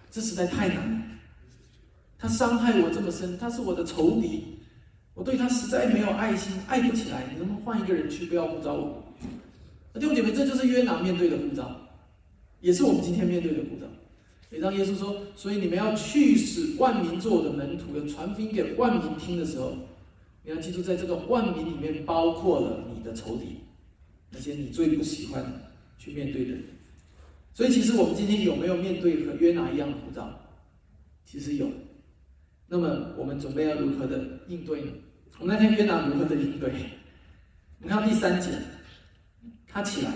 [0.09, 1.01] 这实在太难了。”
[2.17, 4.57] 他伤害我这么深，他是我的仇敌，
[5.13, 7.25] 我对他实在没有爱心，爱不起来。
[7.31, 9.03] 你能不能换一个人去，不要呼召我？
[9.93, 11.69] 弟兄姐妹，这就是约拿面对的呼召，
[12.59, 13.85] 也是我们今天面对的呼召。
[14.49, 19.73] 也让耶稣说：“所以你们要去使万民做我的门徒，传福音给万民听的时候，
[20.47, 23.57] 你要记住，在这个万民里面包括了你的仇敌，
[24.29, 25.43] 那些你最不喜欢
[25.97, 26.63] 去面对的人。
[27.53, 30.29] 所以，其实我们今天有没有面对和约拿一样的呼召？
[31.25, 31.69] 其实有。”
[32.65, 34.91] 那么我们准备要如何的应对呢？
[35.37, 36.71] 我们来看约拿如何的应对。
[37.79, 38.51] 你看第三节，
[39.67, 40.11] 他起来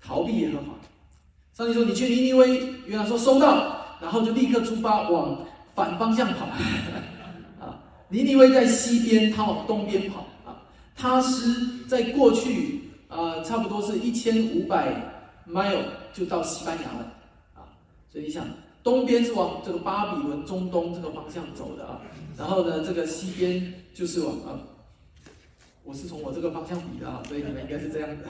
[0.00, 0.78] 逃避耶和华。
[1.52, 6.48] 上帝说：“你去尼尼微。”约拿说：“收到。”然后就立刻出发往反方向跑。
[8.08, 10.26] 尼尼微在西边，他往东边跑。
[10.44, 10.62] 啊，
[10.94, 17.12] 他是在过去啊，差不多是一千五百 mile 就到西班牙了。
[17.54, 17.66] 啊，
[18.10, 18.46] 所以你想。
[18.86, 22.00] 东边是往这个巴比伦中东这个方向走的啊，
[22.38, 24.60] 然后呢，这个西边就是往啊，
[25.82, 28.24] 我是从我这个方向比的啊，所以你们应该是这样的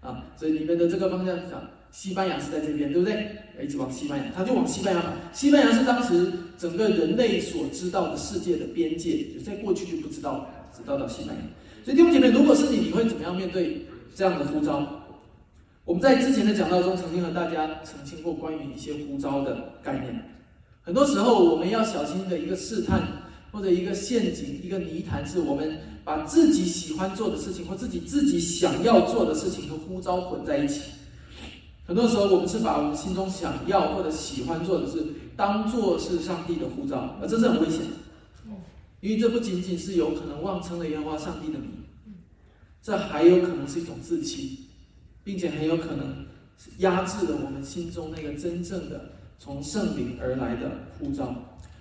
[0.00, 3.36] 啊，所以你们的这个方向讲，西班牙是在这边，对不对？
[3.64, 5.08] 一直往西班牙，他就往西班牙跑。
[5.32, 11.42] 西班牙是当时整个人类所知道的世界的边界，在过去就不知道，知道到西班牙。
[11.84, 15.04] 所以弟兄姐妹，如果是你，你会怎么样面对这样的呼召？
[15.84, 20.22] 我们在之前的讲道中，曾经和大家澄清过关于一些呼召的概念。
[20.82, 23.02] 很多时候，我们要小心的一个试探，
[23.50, 30.82] 或者一个陷阱、一个泥潭，是我们把自己喜欢做的事情，或自己自己想要做的事情和呼召混在一起。
[31.88, 35.04] 很多时候，我们是把我们心中想要或者喜欢做的事，
[35.36, 38.52] 当做是上帝的护照，而这是很危险的。
[39.00, 41.70] 因为这不仅仅是有可能妄称了烟花上帝的名，
[42.80, 44.66] 这还有可能是一种自欺。
[45.24, 46.24] 并且很有可能
[46.78, 51.34] 压制了我们心中那个真正的从圣灵而来的护照。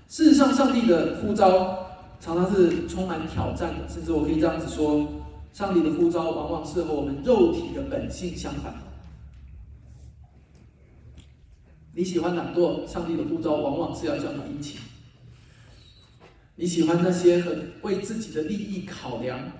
[0.09, 1.87] 事实上，上帝的呼召
[2.19, 5.07] 常常是充满挑战的，甚至我可以这样子说：，
[5.53, 8.75] 上帝的呼召往往是和我们肉体的本性相反。
[11.97, 14.79] 你喜欢懒惰，上帝的呼召往往是要叫你殷勤；
[16.55, 19.51] 你喜欢那些和为自己的利益考量。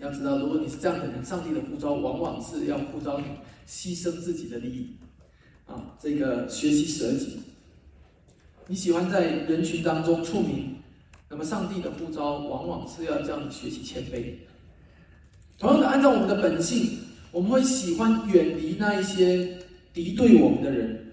[0.00, 3.26] 要知道，如果你是这样的人，上帝的呼召往往是要呼召你
[3.64, 4.96] 牺牲自己的利益，
[5.66, 7.38] 啊，这个学习舍己。
[8.66, 10.74] 你喜欢在人群当中出名，
[11.30, 14.34] 那么上帝的呼召往往是要叫你学习谦卑。
[15.60, 16.98] 同样的，按照我们的本性，
[17.30, 19.56] 我们会喜欢远离那一些
[19.92, 21.03] 敌对我们的人，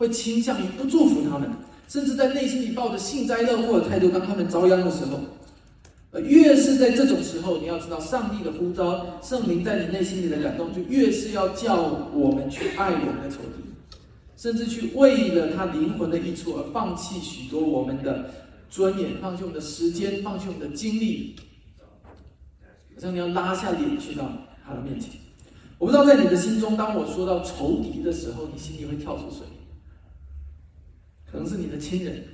[0.00, 1.46] 会倾向于不祝福他们，
[1.86, 5.20] 甚至在内心里抱着幸灾乐祸的态度，当他们遭殃的时候。
[6.12, 11.82] 呃，越是在这种时候，你要知道，上帝的呼召，圣灵在你内心里的感动，就越是要叫
[12.14, 13.62] 我们去爱我们的仇敌，
[14.38, 18.30] 甚至去为了他灵魂的益处而放弃许多我们的
[18.70, 21.36] 尊严，放弃我们的时间，放弃我们的精力，
[22.94, 24.32] 好像你要拉下脸去到
[24.66, 25.10] 他的面前。
[25.78, 29.42] 我不知道在你的心中，当我说到仇敌的时候，你心里会跳出谁？
[31.30, 32.24] 可能是你的亲人，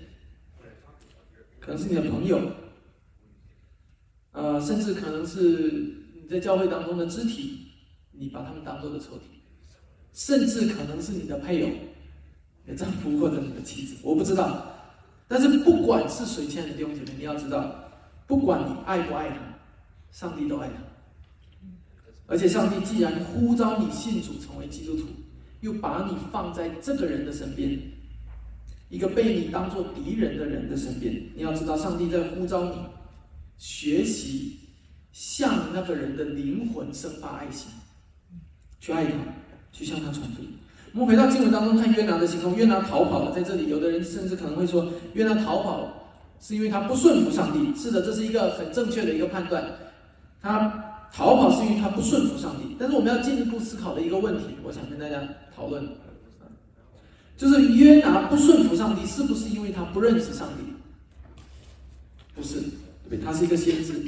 [1.60, 2.40] 可能是你的朋友。
[4.32, 5.40] 呃，甚至可能是
[6.14, 7.68] 你在教会当中的肢体，
[8.12, 9.24] 你把他们当做的仇敌，
[10.12, 11.70] 甚至可能是你的配偶、
[12.64, 14.74] 你的丈夫或者你的妻子，我不知道。
[15.26, 17.90] 但是不管是谁，亲爱的弟兄姐妹，你要知道，
[18.26, 19.36] 不管你爱不爱他，
[20.10, 20.74] 上帝都爱他。
[22.26, 25.06] 而且上帝既然呼召你信主成为基督徒，
[25.62, 27.80] 又把你放在这个人的身边，
[28.88, 32.76] 一个被你当做敌人的人的身边，你要知道，上帝在呼召你。
[33.58, 34.58] 学习
[35.12, 37.70] 向那个人的灵魂生发爱心，
[38.78, 39.12] 去爱他，
[39.72, 40.50] 去向他传福音。
[40.92, 43.34] 我们回到经文当中看约拿的行动，约拿逃跑了。
[43.34, 45.90] 在这里，有的人甚至可能会说，约拿逃跑
[46.38, 47.74] 是因为他不顺服上帝。
[47.74, 49.64] 是的，这是一个很正确的一个判断。
[50.42, 52.76] 他逃跑是因为他不顺服上帝。
[52.78, 55.82] 但是我们要进一步思考的一个问题，我想跟大家讨论，
[57.36, 60.72] 就是约拿不顺服上帝，是不是因为他不认识上帝？
[62.34, 62.62] 不是。
[63.08, 64.04] 对，他是一个先知。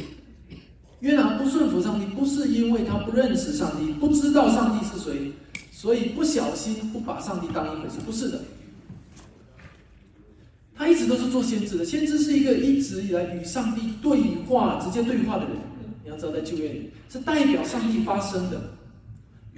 [1.01, 5.33] 约拿不顺服上帝，不是因为他不认识上帝，不知道上帝是谁，
[5.71, 8.01] 所以不小心不把上帝当一回事。
[8.05, 8.41] 不是的，
[10.75, 11.85] 他一直都是做先知的。
[11.85, 15.55] 先知是一个一直以来与上帝对话、直接对话的人。
[16.03, 18.61] 你要知道，在旧约里是代表上帝发声的。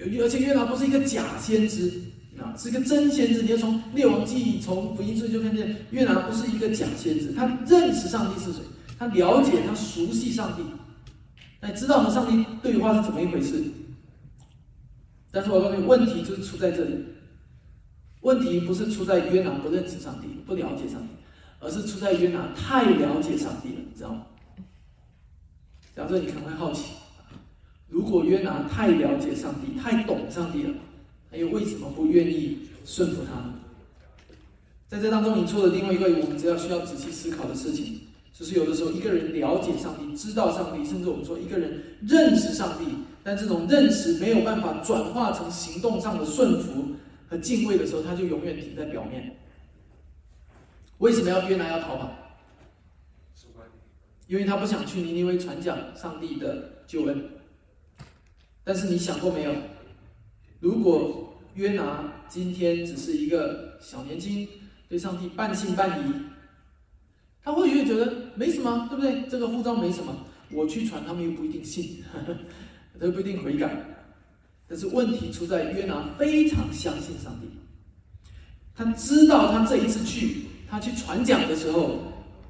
[0.02, 1.92] 而且约拿不是一个假先知
[2.40, 3.42] 啊，是一个真先知。
[3.42, 8.62] 你要从列王记、从福音书就看见，约拿不是一个假先知，他认识上帝是谁。
[8.98, 10.62] 他了解，他熟悉上帝，
[11.60, 13.64] 哎，知道和上帝对话是怎么一回事。
[15.30, 17.04] 但是我告诉你，问题就是出在这里。
[18.22, 21.08] 问题不是出在约拿不认识上帝、不了解上帝，
[21.60, 24.26] 而是出在约拿太了解上帝了，你知道吗？
[25.96, 26.92] 讲这你可能会好奇，
[27.88, 30.74] 如果约拿太了解上帝、太懂上帝了，
[31.30, 33.54] 他又为什么不愿意顺服他呢？
[34.88, 38.00] 在这当中，你做的另外一个我们只要需要仔细思考的事情。
[38.32, 42.86] 就是有的时候，一个人了解上帝，知道上帝，甚至我们说一个人认识上帝，
[43.22, 46.86] 但这种认识没有办法转化成行动上的顺服
[47.28, 49.36] 和敬畏的时候，他就永远停在表面。
[50.98, 52.10] 为什么要约拿要逃跑？
[54.26, 57.22] 因为他不想去尼尼微传讲上帝的救恩。
[58.64, 59.52] 但是你想过没有？
[60.60, 64.46] 如果约拿今天只是一个小年轻，
[64.88, 66.12] 对上帝半信半疑。
[67.42, 69.22] 他或许觉得没什么，对不对？
[69.28, 70.14] 这个护照没什么，
[70.50, 72.04] 我去传，他们又不一定信，
[73.00, 73.74] 他又不一定悔改。
[74.68, 77.48] 但是问题出在约拿非常相信上帝，
[78.74, 81.98] 他知道他这一次去，他去传讲的时候，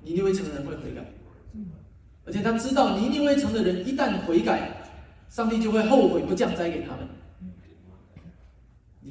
[0.02, 1.02] 尼尼微城的人会悔改，
[2.24, 4.70] 而且他知道尼尼微城的人一旦悔改，
[5.30, 7.08] 上帝就会后悔不降灾给他们。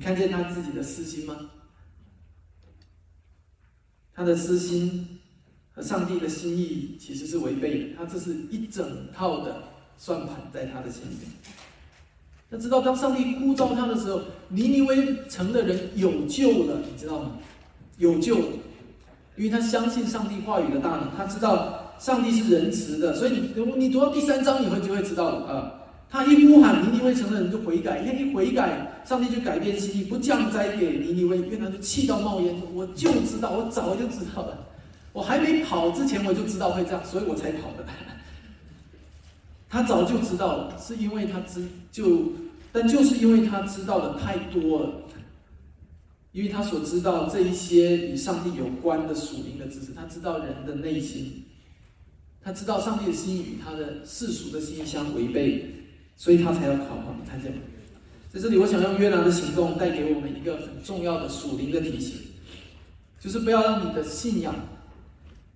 [0.01, 1.35] 看见他自己的私心吗？
[4.13, 5.19] 他的私心
[5.73, 5.81] 和。
[5.81, 9.63] 上帝的心意其实是违背的，他这是一整套的
[9.97, 11.15] 算盘在他的心里。
[12.51, 17.37] 他知道，当上帝呼召他的时候，尼尼微城的人有救了，你知道吗？
[17.97, 18.35] 有救，
[19.37, 25.78] 因为他相信上帝话语的大能，他知道上帝是仁慈的，所以你你读到第三章，你会就会知道了啊。
[26.09, 34.65] 他一呼喊，尼尼微城的人就悔改，一悔改，上帝就改变心意，不降灾给尼尼微，因为他就气到冒烟，我就知道，我早就知道了。
[35.13, 37.85] 我还没跑之前，我就知道会这样，所以我才跑的。
[39.69, 42.31] 他早就知道了，是因为他知就，
[42.71, 44.89] 但就是因为他知道的太多了，
[46.31, 51.43] 因为他所知道这一些与上帝有关的属灵的知识，他知道人的内心，
[52.41, 55.78] 他知道上帝的心与他的世俗的心相违背，
[56.19, 57.15] 所以他才要逃跑。
[57.17, 57.57] 你看见吗？
[58.31, 62.17] 在这里，我想用约拿的行动带给我们一个很重要的属灵的提醒，
[63.19, 64.53] 就是不要让你的信仰。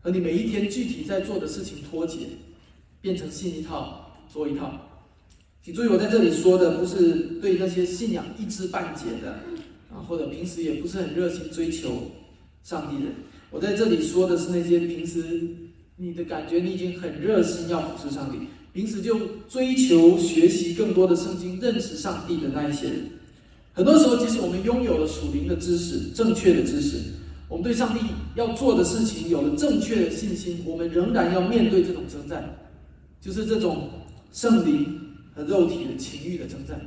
[0.02, 2.28] 和你每一天具体在做的事情脱节，
[3.00, 4.72] 变成信一套做一套。
[5.62, 9.32] 请注意，我在这里说的不是对那些信仰一知半解的
[9.94, 12.12] 啊，或者平时也不是很热心追求
[12.64, 13.12] 上帝的。
[13.52, 15.48] 我在这里说的是那些平时
[15.98, 18.40] 你的感觉你已经很热心要服侍上帝，
[18.74, 23.08] 平时就追求学习更多的圣经，认识上帝的那一些人。
[23.72, 26.98] 很多时候，即使我们拥有了属灵的知识、正确的知识，
[27.48, 28.04] 我们对上帝
[28.36, 32.44] 要做的事情有了正确的信心，我们仍然要面对这种征战，
[33.22, 33.90] 就是这种
[34.32, 35.00] 圣灵
[35.36, 36.82] 和肉体的情欲的征战。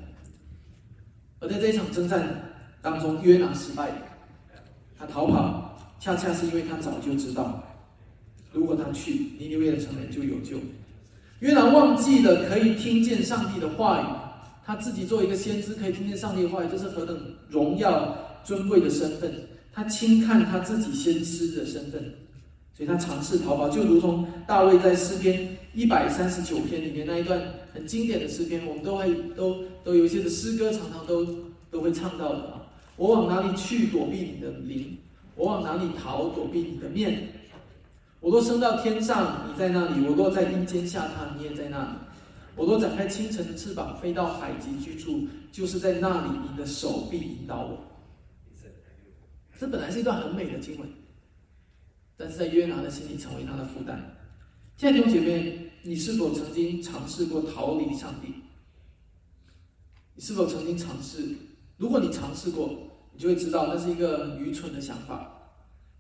[1.39, 3.93] 而在这一场征战当中，约拿失败，
[4.99, 7.63] 他逃跑，恰恰是因为他早就知道，
[8.53, 10.57] 如果他去尼尼微的城门就有救。
[11.41, 14.05] 约拿忘记了可以听见上帝的话语。
[14.65, 17.17] 他自己做一个先知，可以听见上帝的话语，这是何等
[17.49, 19.33] 荣耀尊贵的身份！
[19.73, 22.03] 他轻看他自己先知的身份，
[22.75, 27.41] 所以他尝试逃跑，就如同大卫在诗篇一百三十九篇里面那一段
[27.73, 31.25] 很经典的诗篇，我们都会都都有一些的诗歌，常常都
[31.71, 32.67] 都会唱到的啊！
[32.97, 34.97] 我往哪里去躲避你的灵？
[35.37, 37.29] 我往哪里逃躲避你的面？
[38.27, 41.91] 我若升到天上，你在那里；我若在阴间下榻，你也在那里。
[42.57, 47.79] 我若展开清晨的翅膀，飞到海极居住，就是在那里，你的手臂引导我。
[49.57, 50.89] 这本来是一段很美的经文，
[52.17, 54.17] 但是在约拿的心里成为他的负担。
[54.77, 58.35] 亲爱的弟兄姐妹，你是否曾经尝试过逃离上帝？
[60.17, 61.29] 你是否曾经尝试？
[61.77, 62.71] 如果你尝试过，
[63.13, 65.53] 你就会知道那是一个愚蠢的想法，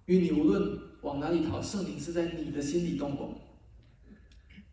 [0.06, 3.32] 因为你无论往哪里逃，圣灵是在你的心里动过，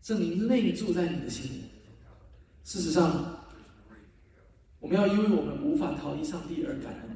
[0.01, 1.65] 圣灵是内住在你的心里。
[2.63, 3.37] 事实上，
[4.79, 7.15] 我们要因为我们无法逃离上帝而感恩，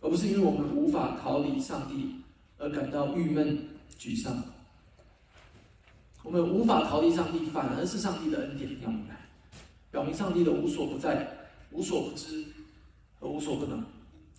[0.00, 2.16] 而不是因为我们无法逃离上帝
[2.58, 3.56] 而感到郁闷、
[3.96, 4.42] 沮丧。
[6.24, 8.68] 我们无法逃离上帝，反而是上帝的恩典。
[8.82, 9.14] 要明白，
[9.92, 12.44] 表明上帝的无所不在、无所不知
[13.20, 13.84] 和无所不能，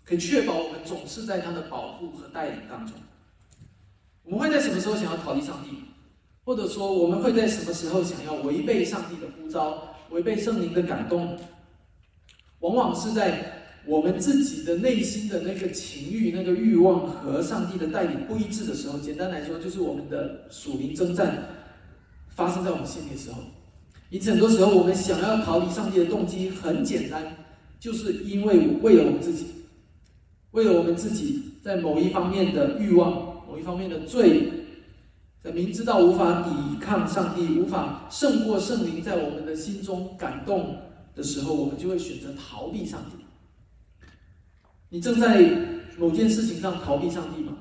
[0.03, 2.97] 可以确保我们总是在他的保护和带领当中。
[4.25, 5.77] 我们会在什么时候想要逃离上帝？
[6.45, 11.37] 或者说，我们会在什么时候想要违背上帝的呼召，违背圣灵的感动？
[12.59, 18.97] 往往是在我们自己的内心的那个情欲、那个欲望和上帝的带领不一致的时候。
[18.99, 21.47] 简单来说，就是我们的属灵征战
[22.29, 23.41] 发生在我们心里的时候。
[24.09, 27.35] 因此，很多时候我们想要逃离上帝的动机很简单，
[27.79, 29.47] 就是因为为了我们自己，
[30.51, 34.51] 为了我们自己在某一方面的欲望、某一方面的罪。
[35.39, 40.77] 在明知道无法抵抗上帝，无法胜过圣灵在我们的心中感动
[41.13, 43.23] 的时候，我们就会选择逃避上帝。
[44.89, 45.43] 你正在
[45.99, 47.53] 某件事情上逃避上帝吗？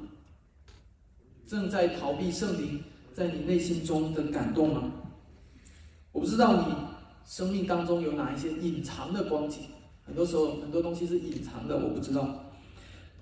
[1.46, 2.80] 正在逃避圣灵
[3.12, 4.92] 在你内心中的感动吗？
[6.12, 6.74] 我不知道你
[7.26, 9.64] 生命当中有哪一些隐藏的光景，
[10.06, 12.44] 很多时候很多东西是隐藏的，我不知道。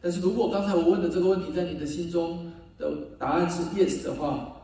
[0.02, 4.56] 但是如果刚才我问的这个问题在你的心中，的答案是 yes 的话，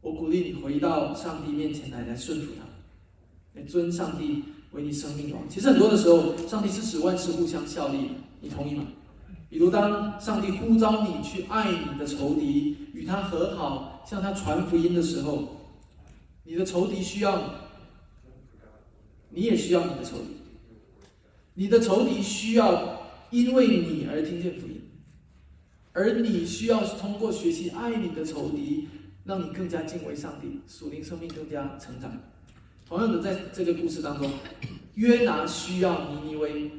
[0.00, 2.64] 我鼓励你回到上帝面前来，来顺服他，
[3.58, 5.42] 来尊上帝为你生命王。
[5.48, 8.84] 其实很多的时候，上帝是使万事互相效力，你同意吗？
[9.48, 15.48] 比如当上帝呼召你去爱你的仇敌，与他和好，向他传福音的时候，
[16.44, 17.42] 你的仇敌需要，
[19.30, 20.36] 你也需要你的仇敌，
[21.54, 23.00] 你的仇敌需要
[23.30, 24.75] 因为你而听见福音。
[25.96, 28.86] 而你需要通过学习爱你的仇敌，
[29.24, 32.12] 让你更加敬畏上帝，属灵生命更加成长。
[32.86, 34.30] 同样的，在这个故事当中，
[34.96, 36.70] 约拿需要尼尼微，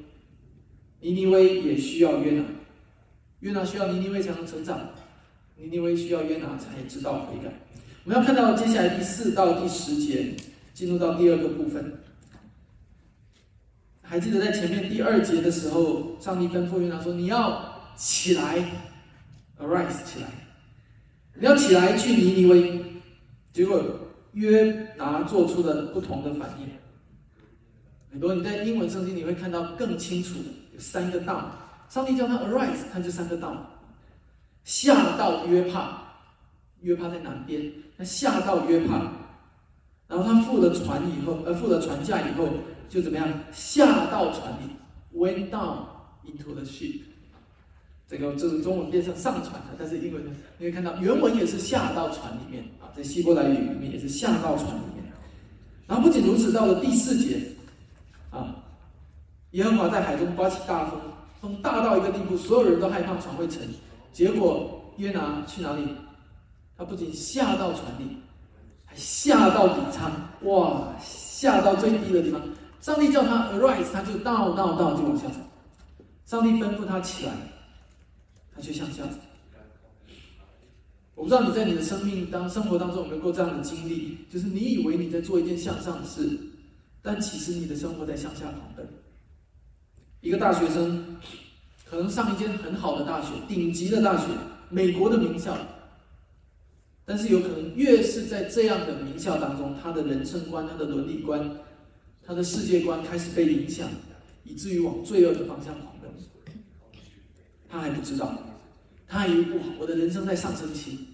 [1.01, 2.45] 尼尼微也需要约拿。
[3.39, 4.87] 约拿需要尼尼微才能成长，
[5.55, 7.51] 尼尼微需要约拿才知道悔改。
[8.03, 10.35] 我们要看到接下来第四到第十节，
[10.75, 11.91] 进入到第二个部分。
[14.03, 18.63] 还记得在前面第二节的时候，上帝吩咐约拿说：“你要起来。”
[19.59, 20.27] Arise 起来，
[21.33, 22.85] 你要起来去尼尼微。
[23.51, 23.83] 结果
[24.33, 26.67] 约拿做出了不同的反应。
[28.11, 30.35] 很多你在英文圣经你会看到更清楚，
[30.73, 31.51] 有三个道。
[31.89, 33.65] 上帝叫他 Arise，他就三个道。
[34.63, 36.03] 下到约帕，
[36.81, 39.11] 约帕在南边，他下到约帕，
[40.07, 42.47] 然后他付了船以后，呃，付了船价以后，
[42.89, 43.27] 就怎么样？
[43.51, 45.85] 下到船里，Went down
[46.25, 47.01] into the ship。
[48.09, 55.11] 这个这是中文变成上船了，但是英文呢，你会看到原文也是下到船里面啊，在希伯来语里面也是下到船里面。
[55.85, 57.41] 然后不仅如此，到了第四节
[58.31, 58.55] 啊，
[59.51, 60.99] 耶和华在海中刮起大风，
[61.41, 63.61] 风大到一个地步，所有人都害怕船会沉。
[64.13, 65.85] 结果约拿去哪里？
[66.77, 68.17] 他不仅下到船里，
[68.85, 70.11] 还下到底舱，
[70.43, 72.41] 哇，下到最低的地方。
[72.79, 75.39] 上帝叫他 arise，他就倒倒倒就往下走。
[76.25, 77.33] 上帝吩咐他起来。
[78.57, 79.03] 他就向下。
[81.13, 86.27] 我不知道你在你的生命当生活当中有没有过这样的经历，就是你以为你在做一件向上的事，
[87.01, 88.87] 但其实你的生活在向下狂奔。
[90.21, 91.17] 一个大学生
[91.85, 94.27] 可能上一间很好的大学，顶级的大学，
[94.69, 95.57] 美国的名校，
[97.05, 101.49] 但是有可能越是在这样的名校当中，他的人生观、他的伦理观、
[102.23, 103.89] 他的世界观开始被影响，
[104.43, 105.96] 以至于往罪恶的方向狂奔。
[107.69, 108.37] 他还不知道，
[109.07, 111.07] 他还以为不，我的人生在上升期。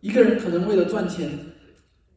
[0.00, 1.30] 一个人可能为了赚钱，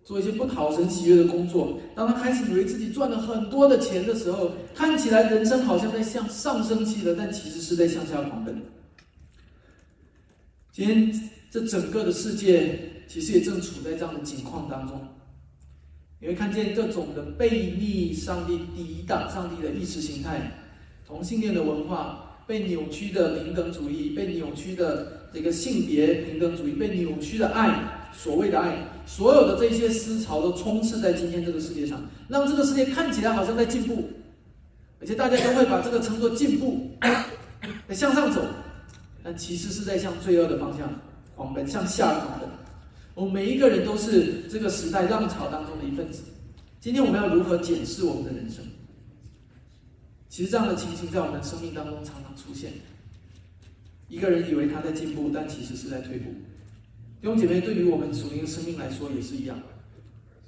[0.04, 1.80] 做一些不讨神喜悦的工作。
[1.96, 8.62] 当他开始以为自己赚了很多的钱的时候，看起来人生好像在向上升期了，但其实是在向下狂奔。
[10.72, 15.00] 今天这整个的世界其实也正处在这样的境况当中。
[16.20, 20.52] 你会看见各种的背逆上帝、抵挡上帝的意识形态，
[21.06, 22.23] 同性恋的文化。
[22.46, 34.10] 被扭曲的平等主义，被扭曲的这个性别平等主义，被扭曲的爱，所谓的爱，所有的这些思潮都充斥在今天这个世界上，让这个世界看起来好像在进步，
[35.00, 36.92] 而且大家都会把这个称作进步，
[37.90, 38.42] 向上走，
[39.24, 40.90] 但其实是在向罪恶的方向
[41.36, 42.50] 狂奔，向下狂奔。
[43.16, 46.24] 我们每一个人都是这个时代浪潮当中的一份子。
[46.82, 48.66] 今天我们要如何检视我们的人生？
[50.34, 52.74] 其实这样的情形在我们生命当中常常出现。
[54.08, 56.32] 一个人以为他在进步，但其实是在退步。
[57.22, 59.62] 弟兄姐妹，对于我们属灵的生命来说也是一样。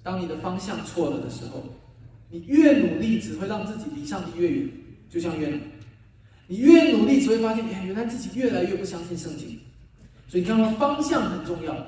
[0.02, 1.64] 当你的方向错了的时候，
[2.32, 4.70] 你越努力只会让自己离上帝越远，
[5.08, 5.58] 就像约拿。
[6.48, 9.60] 你越努力只会发现，哎，原来自己越来越不相信圣经。
[10.28, 11.86] 所以你看到方向很重要。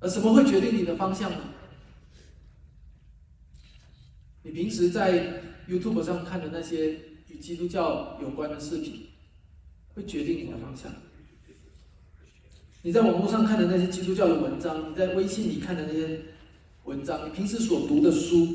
[0.00, 1.38] 而什么会决定你的方向呢？
[4.42, 5.47] 你平时在。
[5.68, 6.98] YouTube 上看的那些
[7.28, 9.06] 与基督教有关的视频，
[9.94, 10.90] 会决定你的方向。
[12.82, 16.20] 你在网络上看的那些基督教的文章，你在微信里看的那些
[16.84, 18.46] 文章，你平时所读的书，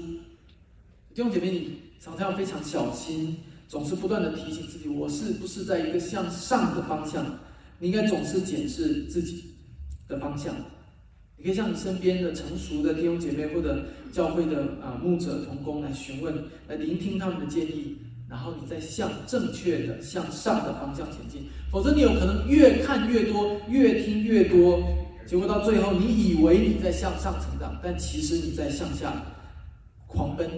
[1.14, 3.38] 弟兄姐妹，你常常要非常小心，
[3.68, 7.40] 总是不断的提醒自己，我是不是在一个向上的方向？
[7.80, 9.54] 你应该总是检视自己
[10.08, 10.56] 的方向。
[11.44, 13.84] 你可以向你身边的成熟的弟兄姐妹或者
[14.14, 16.34] 教会的啊牧者同工来询问，
[16.70, 17.98] 来聆听他们的建议，
[18.30, 21.42] 然后你再向正确的向上的方向前进。
[21.70, 24.82] 否则，你有可能越看越多，越听越多，
[25.26, 29.12] 结果到最后，你以为你在向上成长，但其实你在向下
[30.08, 30.50] 狂奔。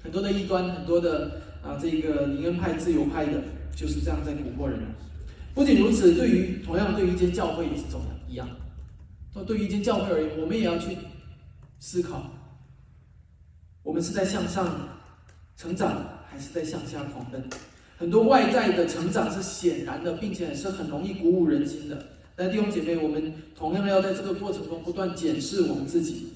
[0.00, 3.42] 很多的异端，很多的啊这个灵恩派、自由派的，
[3.74, 4.78] 就是这样在蛊惑人。
[5.52, 8.48] 不仅如此，对于同样对于一间教会也是这样一样。
[9.38, 10.98] 那对于一间教会而言，我们也要去
[11.78, 12.28] 思考：
[13.84, 14.88] 我们是在向上
[15.56, 17.48] 成长，还是在向下狂奔？
[17.96, 22.04] 很多外在的成长是显然的，并且是很容易鼓舞人心的。
[22.34, 26.32] 但弟兄姐妹，我们同样要在这个过程中不断检视我们自己：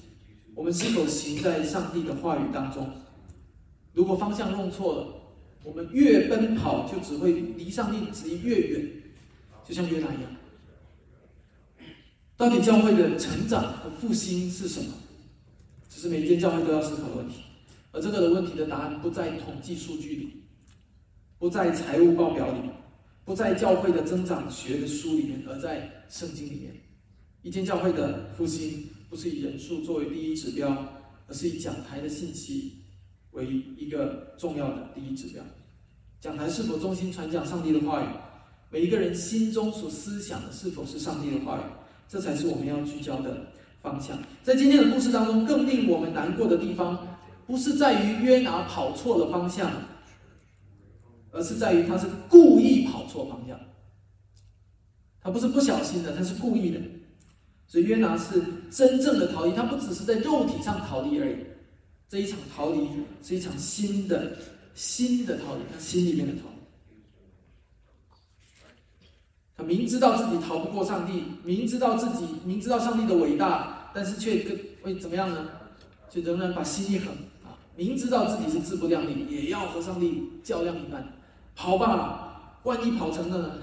[0.55, 2.89] 我们是否行在上帝的话语当中？
[3.91, 5.07] 如果方向弄错了，
[5.61, 8.89] 我们越奔跑就只会离上帝旨意越远，
[9.67, 10.31] 就像约拿一样。
[12.35, 14.91] 到底教会的成长和复兴是什么？
[15.89, 17.35] 这是每一间教会都要思考的问题。
[17.91, 20.43] 而这个的问题的答案不在统计数据里，
[21.37, 22.69] 不在财务报表里，
[23.23, 26.73] 不在教会的增长学的书里面，而在圣经里面。
[27.43, 30.75] 一间教会的复兴不是以人数作为第一指标，
[31.27, 32.73] 而是以讲台的信息
[33.31, 33.45] 为
[33.77, 35.43] 一个重要的第一指标。
[36.19, 38.07] 讲台是否忠心传讲上帝的话语？
[38.71, 41.82] 每一个人心中所思想的是否是上帝的话语？
[42.07, 43.47] 这才是我们要聚焦的
[43.81, 44.17] 方向。
[44.43, 47.07] 在今天的故事当中，更令我们难过的地方，
[47.47, 49.71] 不是在于约拿跑错了方向，
[51.31, 53.59] 而是在于他是故意跑错方向。
[55.21, 56.79] 他不是不小心的，他是故意的。
[57.65, 61.35] 所以约拿是真正的逃离，他不只是在肉体上逃离而已。
[62.07, 62.87] 这一场逃离
[63.23, 64.37] 是一场新的、
[64.75, 66.52] 新的逃离，他心里面的逃。
[69.55, 75.47] 他明知道自己逃不过上帝，明知道自己明知道上帝的伟大，但是却跟会怎么样呢？
[76.09, 77.07] 就仍然把心一横
[77.43, 77.57] 啊！
[77.75, 81.03] 明知道自己是自不量力，也要和上帝较量一番。
[81.55, 83.53] 跑吧，万一跑成了呢？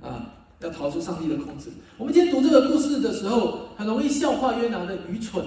[0.00, 1.70] 啊，要逃出上帝的控制。
[1.96, 5.44] 我们今天读这个故事的时候，很容易笑话约拿的愚蠢。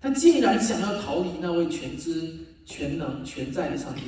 [0.00, 4.02] 他竟然想要逃离那位全知、全能、全在的上帝。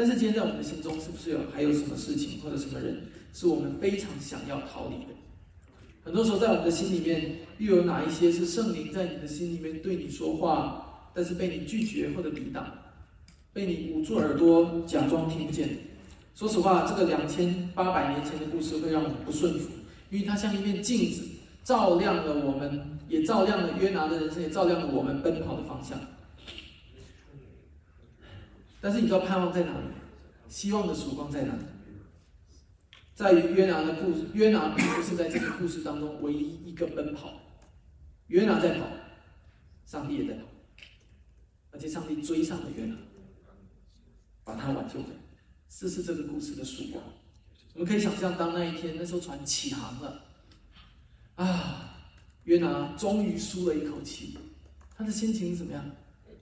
[0.00, 3.02] 但是今天在我们的心中，是不是有还有什么事情或者什么人，
[3.34, 5.12] 是我们非常想要逃离的？
[6.02, 12.66] 很多时候，在我们的心里面，又有哪一些是圣灵在你的心里面对你说话，但是被你拒绝或者抵挡，
[13.52, 15.68] 被你捂住耳朵假装听不见？
[16.34, 19.68] 说实话，这个两千八百年前的故事会让我们不顺服，
[20.08, 21.24] 因为它像一面镜子，
[21.62, 26.00] 照亮了我们，也照亮了约拿的人生，也照亮了我们奔跑的方向。
[28.80, 29.86] 但是你知道盼望在哪里？
[30.48, 31.62] 希望的曙光在哪里？
[33.14, 37.32] 在于约拿的故事，约拿并不是在这个故事当中唯一一个奔跑。
[38.28, 38.86] 约拿在跑，
[39.84, 40.44] 上帝也在跑，
[41.72, 42.96] 而且上帝追上了约拿，
[44.42, 45.06] 把他挽救了。
[45.68, 47.04] 这是这个故事的曙光。
[47.74, 50.24] 我们可以想象，当那一天那艘船起航了，
[51.34, 51.94] 啊，
[52.44, 54.38] 约拿终于舒了一口气，
[54.96, 55.84] 他的心情怎么样？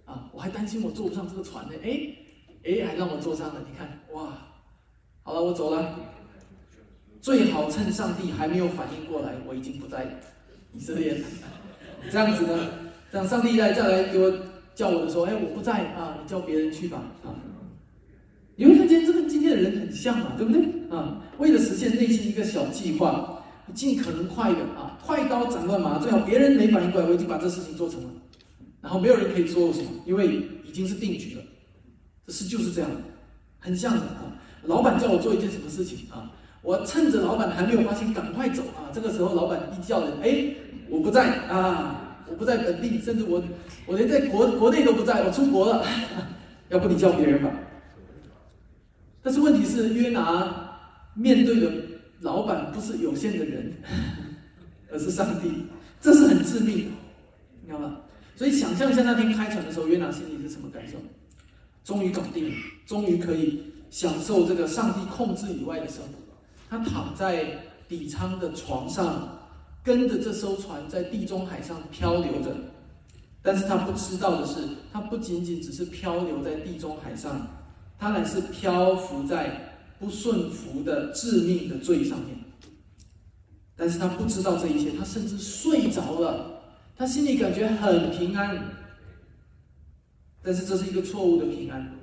[0.05, 2.17] 啊，我还担心我坐不上这个船呢，哎，
[2.65, 3.63] 哎，还让我坐上了。
[3.69, 4.33] 你看，哇，
[5.23, 5.95] 好了，我走了。
[7.21, 10.07] 最好趁上帝还没有反应过来，我已经不在
[10.73, 11.21] 以色列了。
[12.11, 12.69] 这样子呢，
[13.11, 14.33] 让上帝来再来给我
[14.75, 17.35] 叫我的时候，哎，我不在啊，你叫别人去吧，啊。
[18.55, 20.63] 你会看见这跟今天的人很像嘛，对不对？
[20.91, 23.43] 啊，为了实现内心一个小计划，
[23.75, 28.11] 尽可能快的啊，快刀斩乱麻，最好别人没反应过来，我已经把这事情做成了，
[28.81, 31.43] 然后没有人可以说我什么，因为已经是定局了。
[32.29, 32.91] 这事就是这样，
[33.59, 34.37] 很像的啊。
[34.65, 38.93] 老板叫我做一件什么事情啊，我趁着老板还没有发现，赶快走啊。
[38.93, 40.55] 这个时候老板一叫人，哎，
[40.91, 43.43] 我不在啊，我不在本地，甚至我
[43.87, 45.83] 我连在国国内都不在，我出国了，
[46.69, 47.51] 要不你叫别人吧。
[49.23, 50.79] 但是问题是，约拿
[51.15, 51.73] 面对的
[52.21, 53.73] 老板不是有限的人，
[54.93, 55.51] 而是上帝，
[55.99, 56.91] 这是很致命的，
[57.63, 57.97] 你知道吗？
[58.37, 60.99] 所以想象一下那天开船的时候，约拿心里是什么感受？
[61.89, 66.19] 终于搞定了，终于可以享受这个上帝控制以外的生活。
[66.69, 67.59] 他躺在
[67.89, 69.27] 底舱的床上，
[69.83, 72.55] 跟着这艘船在地中海上漂流着。
[73.41, 74.57] 但是他不知道的是，
[74.93, 77.47] 他不仅仅只是漂流在地中海上。
[77.99, 82.37] 他乃是漂浮在不顺服的致命的罪上面，
[83.75, 86.61] 但是他不知道这一切，他甚至睡着了，
[86.99, 88.63] 他心里感觉很平安，
[90.43, 91.97] 但是这是一个错误的平安，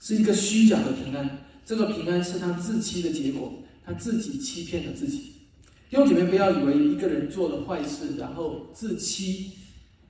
[0.00, 3.52] 是一个虚假的平安，这个平安是他自欺的结果，
[3.84, 5.32] 他自己欺骗了自己。
[5.90, 9.52] 弟兄姐妹，不要以为一个人做了坏事，然后自欺，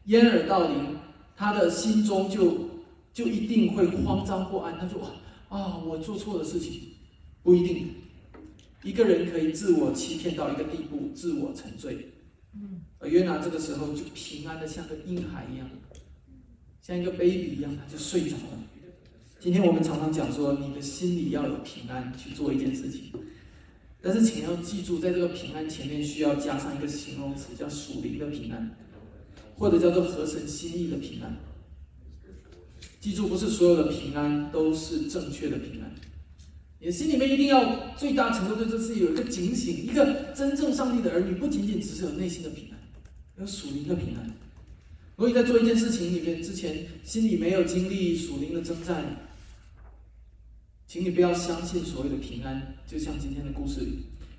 [0.05, 0.97] 掩耳盗铃，
[1.37, 2.73] 他的心中就。
[3.15, 4.77] 就一定会慌张不安。
[4.77, 5.01] 他说
[5.49, 6.81] ：“啊，我做错了事情，
[7.45, 7.87] 不一定。
[8.83, 12.11] 一个人可以自我欺骗到一个地步，自我沉醉。
[12.57, 15.71] 嗯而约拿这个时候就平安的像个婴孩一样，
[16.87, 18.63] 像一个 baby 一样，他就睡着了。
[19.41, 23.05] 今天我们常常讲说，你的心里要有平安去做一件事情，
[24.03, 28.77] 但是请要记住，在这个平安前面需要加上一个形容词，叫属灵的平安，
[29.57, 31.35] 或者叫做合神心意的平安。”
[33.01, 35.91] 记住，不是所有的平安都是正确的平安。
[36.81, 39.75] 你心里面一定要最大程度对这事有一个警醒。
[39.75, 42.79] 一个真正上帝的儿女，不仅仅只是有内心的平安，
[43.41, 44.31] 有属灵的平安。
[45.17, 49.05] 如果你在做一件事情里面之前，心里没有经历属灵的征战，
[50.89, 52.75] 请你不要相信所谓的平安。
[52.85, 53.87] 就像今天的故事，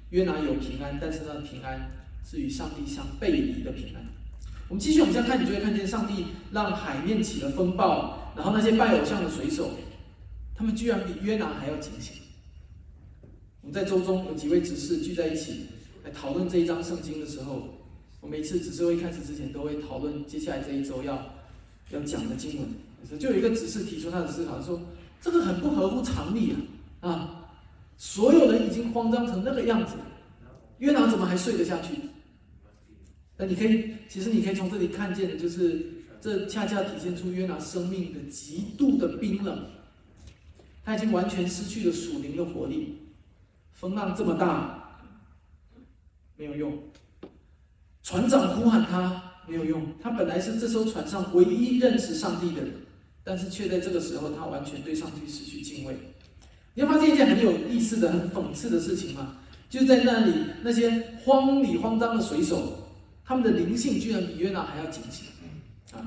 [0.10, 1.90] 约拿有平安，但是他的平安
[2.30, 4.06] 是与上帝相背离的平安。
[4.68, 8.34] 我们继续往下看，你就会看见上帝让海面起了风暴。
[8.36, 9.72] 然后那些拜偶像的水手，
[10.54, 12.16] 他们居然比约拿还要警醒。
[13.62, 15.68] 我们在周中有几位执事聚在一起
[16.04, 17.75] 来讨论这一章圣经的时候，
[18.26, 21.36] 每次执事会开始之前都会讨论接下来这一周要
[21.92, 23.20] 要讲的经文。
[23.20, 24.82] 就有一个执事提出他的思考，说
[25.22, 26.54] 这个很不合乎常理
[27.02, 27.10] 啊！
[27.10, 27.50] 啊，
[27.98, 29.94] 所有人已经慌张成那个样子，
[30.80, 31.94] 约拿怎么还睡得下去？
[33.38, 35.92] 那你可以，其实你可以从这里看见的就是。
[36.22, 39.64] 这恰恰体现出约拿生命的极度的冰冷，
[40.84, 42.98] 他已经完全失去了属灵的活力。
[43.74, 45.02] 风浪这么大，
[46.36, 46.72] 没有用；
[48.06, 49.82] 船长呼喊他，没有用。
[49.99, 52.72] 他本来是这艘船上唯一认识上帝的人，
[53.24, 55.97] 但是却在这个时候，他完全对上帝失去敬畏。
[56.76, 59.36] 你会发现一件很有意思的、很讽刺的事情吗？
[59.72, 62.78] 就在那里，那些慌里慌张的水手，
[63.26, 65.26] 他们的灵性居然比约拿还要警醒
[65.91, 66.06] 啊。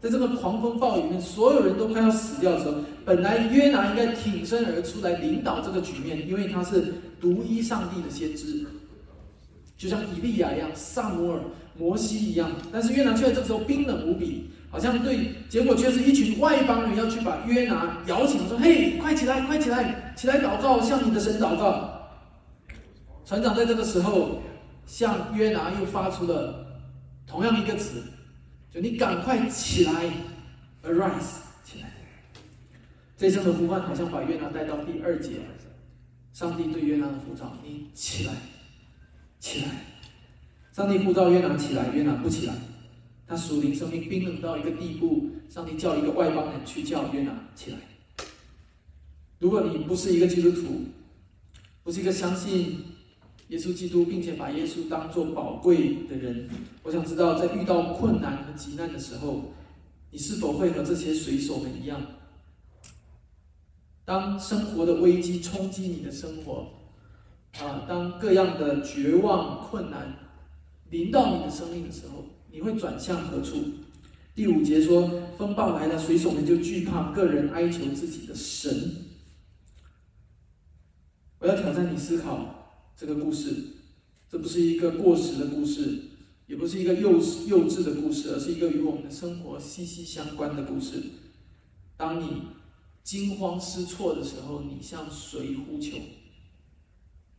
[0.00, 8.64] 在这个狂风暴雨里面，所有人都快要死掉的时候，本来约拿应该挺身而出来领导这个局面，因为他是独一上帝的先知，
[9.76, 11.40] 就像以利亚一样、萨摩尔、
[11.76, 12.50] 摩西一样。
[12.72, 21.90] 但是约拿却在这个时候冰冷无比，好像对，结果却是一群外邦人要去把约拿摇醒，说：“嘿，快起来，快起来，起来祷告，向你的神祷告。”
[23.26, 24.42] 船长在这个时候
[24.86, 26.66] 向约拿又发出了
[27.26, 28.02] 同样一个词。
[28.72, 29.92] 就你赶快起来
[30.82, 31.88] ，arise 起来。
[33.16, 35.34] 这声的呼唤好像把约拿带到第二节，
[36.32, 38.32] 上帝对约拿的呼召：“你起来，
[39.44, 39.66] 起来！”
[40.72, 42.54] 上帝呼召约拿起来，约拿不起来，
[43.26, 47.76] 他属灵生命冰冷到一个地步，上帝叫一个外邦人去叫约拿起来。
[49.38, 50.80] 如果你不是一个基督徒，
[51.82, 52.82] 不是一个相信
[53.48, 56.48] 耶稣基督并且把耶稣当做宝贵的人，
[56.82, 59.52] 我想知道，在遇到困难和急难的时候，
[60.10, 62.00] 你是否会和这些水手们一样？
[64.04, 66.66] 当生活的危机冲击你的生活，
[67.60, 70.16] 啊，当各样的绝望困难
[70.90, 73.56] 临到你的生命的时候，你会转向何处？
[74.34, 79.06] 第五节说，风暴来了，水手们就惧怕，个人哀求自己的神。
[81.38, 83.54] 我要挑战你思考这个故事，
[84.28, 85.98] 这不是一个过时的故事，
[86.46, 91.02] 也不是一个幼幼稚的故事，而是一个与我们的生活息息相关的故事。
[91.96, 92.42] 当你。
[93.04, 95.98] 惊慌失措的时候，你向谁呼求？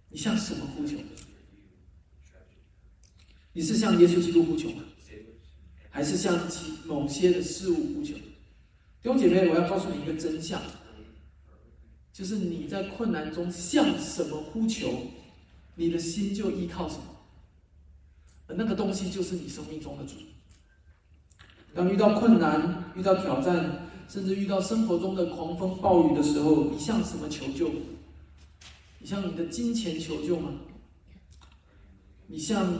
[0.10, 0.97] 你向什么呼求？
[3.53, 4.84] 你是向耶稣基督呼求吗？
[5.89, 8.14] 还是向其某些的事物呼求？
[8.16, 8.24] 弟
[9.03, 10.62] 兄姐妹，我要告诉你一个真相，
[12.12, 15.08] 就是你在困难中向什么呼求，
[15.76, 17.03] 你的心就依靠什么，
[18.47, 20.16] 而那个东西就是你生命中的主。
[21.74, 27.72] 当遇到困难、遇到挑战，甚至遇到生活中的狂风暴雨的时候，你向什么求救？
[29.06, 30.49] 你向你的金钱求救吗？
[32.26, 32.74] 你向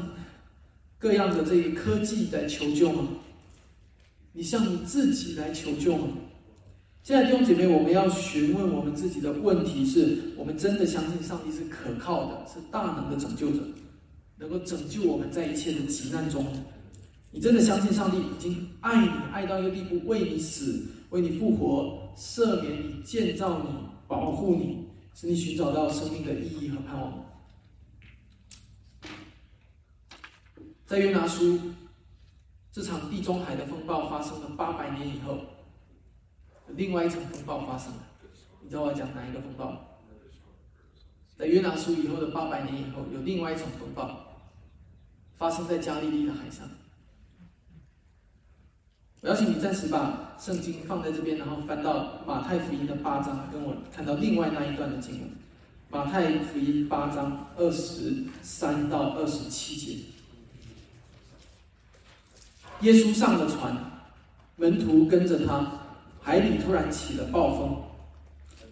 [0.98, 3.10] 各样的这一科技来求救吗？
[4.34, 6.08] 你向你自己来求救吗？
[7.04, 13.60] 现在弟兄姐妹，我们要询问我们自己的问题是：我们真的相信上帝是可靠的，是大能的拯救者，
[14.40, 16.44] 能够拯救我们在一切的急难中？
[17.30, 20.88] 你真的相信上帝已经爱你，爱到一个地步，为你死？
[21.12, 23.70] 为你复活、赦免你、建造你、
[24.08, 24.85] 保护你，
[25.16, 27.26] 使你寻找到生命的意义和盼望。
[30.86, 31.58] 在约拿书，
[32.70, 35.40] 这场地中海的风暴发生了八百年以后，
[36.68, 38.04] 另外一场风暴发生了。
[38.62, 40.02] 你知道我要讲哪一个风暴？
[41.38, 44.20] 在约拿书以后的八百年以后，有另外一场风暴
[45.38, 46.70] 发生在加利利的海上。
[49.26, 55.22] 我邀请你暂时把圣经放在这边，然后翻到马太福音的八章，跟我看到另外那一段的经文。
[55.90, 58.14] 马太福音八章二十
[58.44, 59.98] 三到二十七节，
[62.82, 63.76] 耶稣上了船，
[64.58, 65.72] 门徒跟着他，
[66.22, 67.82] 海里突然起了暴风，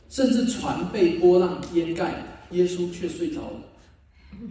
[0.08, 3.60] 甚至船被波浪淹盖，耶稣却睡着了。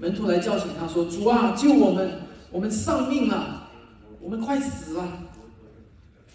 [0.01, 2.11] 门徒来叫醒他说：“主啊，救我们！
[2.51, 3.69] 我们丧命了，
[4.21, 5.07] 我们快死了。”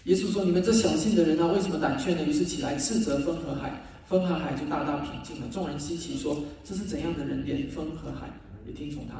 [0.08, 3.70] 耶稣说：“你们这小信的人啊，为什么胆怯呢？”于是起来斥责风和海，
[4.06, 5.46] 风和海就大大平静了。
[5.52, 8.30] 众人稀奇说：“这是怎样的人，连风和海
[8.66, 9.16] 也听从他？”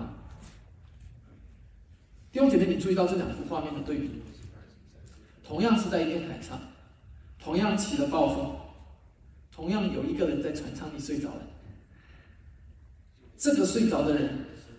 [2.33, 4.09] 弟兄姐妹，你注意到这两幅画面的对比？
[5.45, 6.59] 同样是在一片海上，
[7.39, 8.57] 同样起了暴风，
[9.55, 11.43] 同样有一个人在船舱里睡着了。
[13.37, 14.31] 这个睡着的人，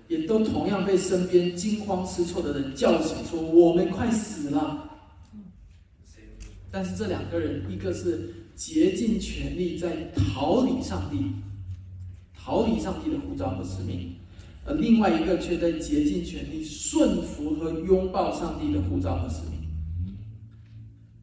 [0.08, 4.86] 也都同样被身边惊慌失措的人叫醒，说：“我们快死了。”
[6.72, 11.18] 但是这两个人，一个是竭尽全力在逃离上帝，
[12.34, 14.16] 逃离上帝的呼召和使命，
[14.66, 19.60] 而另外一个却在竭尽全力顺服和拥抱上帝的呼召和使命。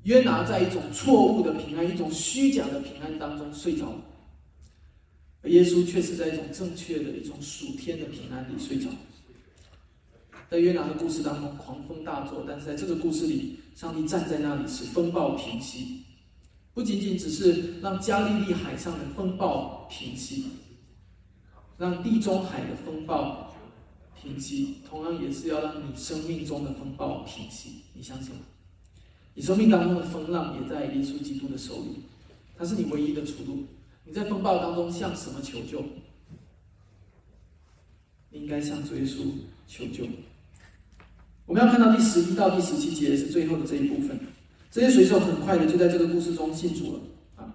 [0.02, 4.00] 约拿在一种错误的平安、一种虚假的平安当中睡着了，
[5.42, 8.88] 而耶稣却是在一种正确的一种属天的平安里睡着。
[10.48, 16.02] 在约拿的故事当中，狂风大作，但是在这个故事里，上帝站在那里，使风暴平息。
[16.72, 20.44] 不仅仅只是让加利利海上的风暴平息，
[21.78, 23.52] 让地中海的风暴
[24.14, 27.82] 平息，同样也是要让你生命中的风暴平息。
[27.94, 28.42] 你相信吗？
[29.34, 32.04] 你生命当中的风浪也在耶稣基督的手里，
[32.56, 33.64] 他是你唯一的出路。
[34.04, 35.82] 你在风暴当中向什么求救？
[38.30, 39.24] 你应该向主耶稣
[39.66, 40.04] 求救。
[41.46, 44.18] 我们要看到第十一到第十七节是最后的这一部分。
[44.70, 47.00] 这些水手很快的就在这个故事中信主了
[47.36, 47.54] 啊！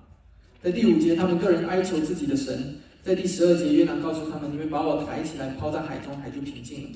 [0.63, 2.55] 在第五节，他们个人哀求自己的神；
[3.03, 6.89] 在第十二节，约拿告诉他们：“你们把我抬起来，抛在海中，海就平静了。”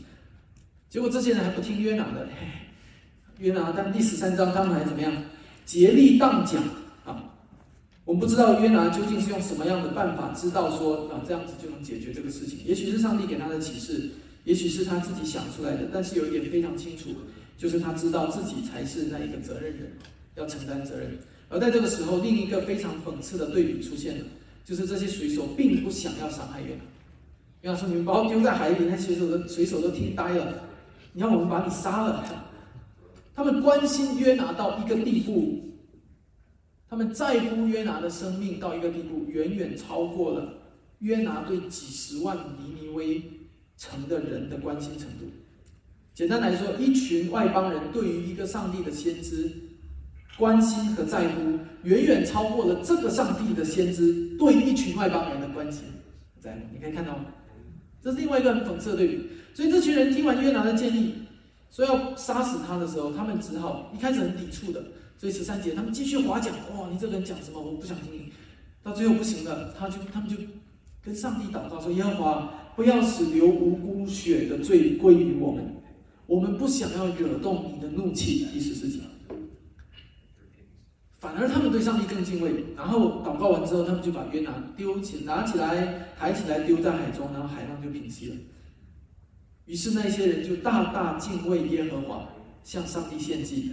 [0.89, 2.27] 结果这些人还不听约拿的，
[3.39, 3.73] 约拿。
[3.75, 5.13] 但第十三章他们还怎么样？
[5.65, 6.63] 竭力荡桨
[7.03, 7.35] 啊！
[8.05, 12.59] 我们不知道约拿究竟是用什么样的办法知道说啊这样子就能解决这个事情？
[12.65, 14.09] 也许是上帝给他的启示。
[14.45, 17.09] 也许是他自己想出来的，但是有一点非常清楚，
[17.57, 19.91] 就是他知道自己才是那一个责任人，
[20.35, 21.17] 要承担责任。
[21.49, 24.25] 而在这个时候，另一个非常讽刺的对比出现了，
[24.63, 26.81] 就是这些水手并不想要伤害约拿。
[27.61, 30.63] 约拿说：“你们把我丢在海里，那些水手的水手都听呆了。
[31.13, 32.23] 你要我们把你杀了？”
[33.33, 35.59] 他们关心约拿到一个地步，
[36.87, 40.53] 他们在乎约拿的生命到一个地步，远远超过了
[40.99, 43.21] 约拿对几十万尼尼微
[43.77, 45.25] 成的人的关心程度。
[46.13, 49.51] 简单来说，一群外邦人对于一个上帝的先知
[50.37, 55.83] 关心和在乎，远远超过了这个上帝的先知对一群外邦人的关心
[56.39, 56.59] 在乎。
[56.73, 57.25] 你可以看到吗？
[58.01, 59.29] 这是另外一个很讽刺的对比。
[59.53, 61.15] 所以这群人听完约拿的建议，
[61.71, 64.83] 说要杀死他的时候，他们只好一开始很抵触的。
[65.17, 67.59] 所以十三节他们继续划桨：“哇，你这个人讲什么？
[67.59, 68.31] 我不想听你。”
[68.83, 70.35] 到最后不行了，他就他们就
[71.01, 75.65] 跟上帝祷告说：“耶和华，不要使流无辜血的罪归于我们。”
[76.27, 78.99] 我们不想要惹动你的怒气，第十四节。
[81.19, 82.51] 反而他们对上帝更敬畏。
[82.75, 88.35] 然后祷告完之后，他们就把约拿丢起，拿起来，抬起来丢在海中，然后海浪就平息了。
[89.67, 92.27] 于是那些人就大大敬畏耶和华，
[92.63, 93.71] 向上帝献祭。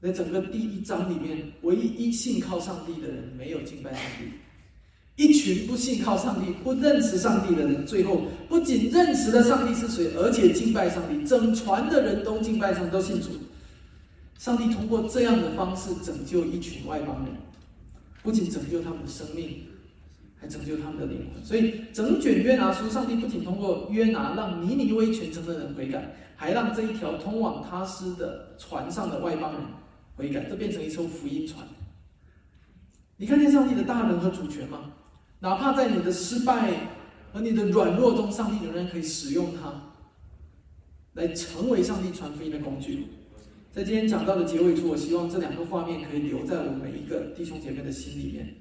[0.00, 4.30] 那整个第一章里面，唯一信靠上帝的人没有敬拜上帝。
[5.16, 11.24] 一群不信靠上帝、不认识上帝的人，最后不仅认识了上帝是谁，而且敬拜上帝。
[11.24, 13.28] 整船的人都敬拜上，都信主。
[14.36, 17.32] 上帝通过这样的方式拯救一群外邦人，
[18.24, 19.62] 不仅拯救他们的生命，
[20.34, 21.44] 还拯救他们的灵魂。
[21.44, 29.60] 所以整卷约拿书，上帝不仅通过约拿让尼尼微全城的人悔改，还让这一条通往他斯的船上的外邦人
[30.16, 31.64] 悔改，这变成一艘福音船。
[33.16, 34.90] 你看见上帝的大能和主权吗？
[35.44, 36.72] 哪怕在你的失败
[37.30, 39.92] 和你的软弱中，上帝仍然可以使用它，
[41.12, 43.08] 来成为上帝传福音的工具。
[43.70, 48.54] 在今天讲到的结尾处，我希望这两个画面可以留在我们每一个弟兄姐妹的心里面。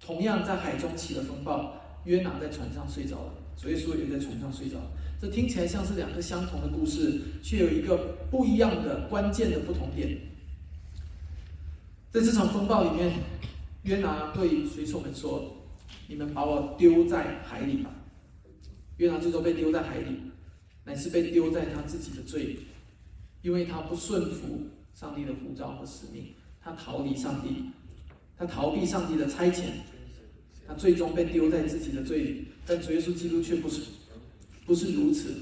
[0.00, 4.90] 同样在海中起了风暴，约拿在船上睡着了，主耶稣也在船上睡着了。
[5.20, 10.18] 这听起来像是两个相同的故事，却有一个不一样的关键的不同点。
[12.10, 13.12] 在这场风暴里面，
[13.84, 15.52] 约拿对水手们说。
[16.08, 17.90] 你们把我丢在海里吧。
[18.98, 20.16] 约拿最终被丢在海里，
[20.84, 22.56] 乃是被丢在他自己的罪，
[23.42, 24.60] 因为他不顺服
[24.94, 26.32] 上帝的呼召和使命，
[26.62, 27.64] 他逃离上帝，
[28.38, 29.64] 他逃避上帝的差遣，
[30.66, 32.48] 他最终被丢在自己的罪里。
[32.66, 33.82] 但主耶稣基督却不是，
[34.64, 35.34] 不是如此。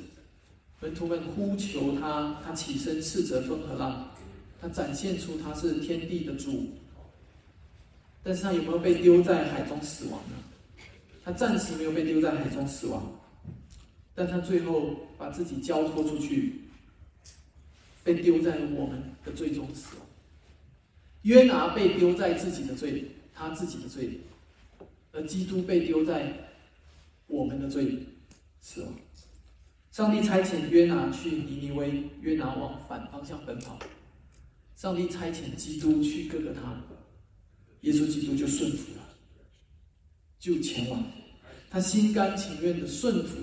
[0.81, 4.11] 门徒们呼求他，他起身斥责风和浪，
[4.61, 6.71] 他展现出他是天地的主。
[8.25, 10.37] 但是他有没有被丢在海中死亡呢？
[11.23, 13.21] 他暂时没有被丢在海中死亡，
[14.15, 16.55] 但他最后把自己交托出去，
[18.03, 20.07] 被丢在了我们的最终死亡。
[21.23, 24.21] 约拿被丢在自己的罪里，他自己的罪里，
[25.13, 26.33] 而基督被丢在
[27.27, 28.07] 我们的罪里
[28.61, 28.93] 死亡。
[29.91, 33.79] 上帝差遣约拿去尼尼微，约拿往反方向奔跑。
[34.77, 36.83] 上帝差遣基督去各个他，
[37.85, 39.03] 耶稣基督就顺服了。
[40.39, 41.03] 就前往，
[41.71, 43.39] 他心甘情愿的顺服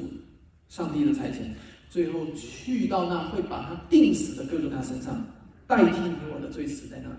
[0.70, 1.50] 上帝的差遣，
[1.90, 5.26] 最后去到那会把他钉死的哥哥他身上，
[5.66, 7.10] 代替你我的罪死在那。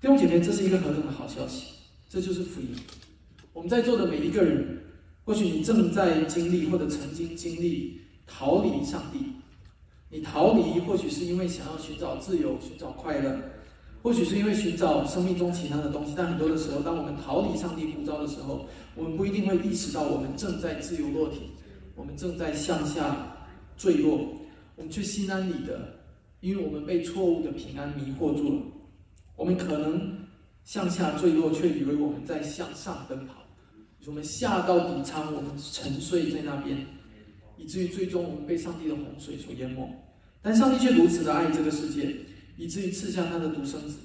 [0.00, 1.74] 弟兄姐妹，这是一个何等的好消息！
[2.08, 2.68] 这就是福音。
[3.52, 4.82] 我们在座的每一个人，
[5.24, 9.18] 或许你正在经历或者曾经经历逃离上帝，
[10.10, 13.40] 你逃离或许是因为想要寻找自由、寻找快乐。
[14.02, 21.42] 或许是因为寻找生命中其他的东西，但很多的时候，当我们逃离上帝呼召的时候，我们不一定会意识到我们正在自由落体，
[21.94, 23.36] 我们正在向下
[23.76, 24.18] 坠落，
[24.74, 26.00] 我们却心安理得，
[26.40, 28.62] 因为我们被错误的平安迷惑住了。
[29.36, 30.18] 我们可能
[30.64, 33.34] 向下坠落，却以为我们在向上奔跑。
[34.06, 36.76] 我们下到底仓，我们沉睡在那边，
[37.56, 39.88] 以至于最终我们被上帝的洪水所淹没。
[40.42, 42.16] 但上帝却如此的爱这个世界。
[42.62, 43.96] 以至于赐下他的独生子，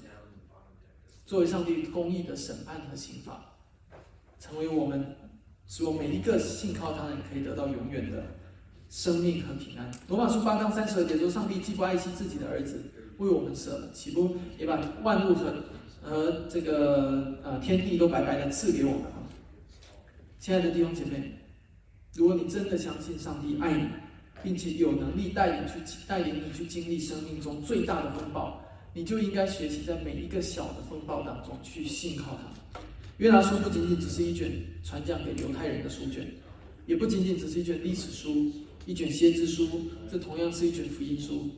[1.27, 3.53] 作为上帝公义的审判和刑罚，
[4.39, 5.15] 成为我们，
[5.67, 8.23] 使我每一个信靠他的人可以得到永远的
[8.89, 9.91] 生命和平安。
[10.07, 12.81] 罗马书八章三十二节说：“上帝既不爱惜自己的儿子，
[13.19, 15.53] 为我们舍了，岂不也把万物和
[16.01, 19.01] 和这个呃天地都白白的赐给我们？”
[20.41, 21.41] 亲爱的弟兄姐妹，
[22.15, 23.87] 如果你真的相信上帝爱你，
[24.43, 25.73] 并且有能力带领去
[26.07, 28.61] 带领你去经历生命中最大的风暴，
[28.93, 32.79] 你就应该学习在每一个小的风暴当中去信靠他。
[33.17, 34.51] 约拿书不仅仅只是一卷
[34.83, 36.25] 传讲给犹太人的书卷，
[36.85, 38.51] 也不仅仅只是一卷历史书、
[38.85, 39.67] 一卷先知书，
[40.11, 41.49] 这同样是一卷福音书。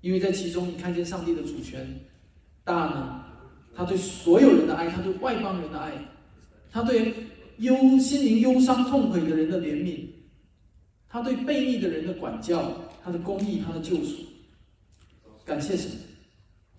[0.00, 1.86] 因为在其中你看见上帝的主权
[2.64, 5.92] 大能，他对所有人的爱，他对外邦人的爱，
[6.70, 7.14] 他对
[7.58, 10.06] 忧心灵忧伤痛悔的人的怜悯，
[11.12, 14.16] 他对悖逆的人的管教，他的公义，他的救赎。
[15.44, 15.90] 感谢神，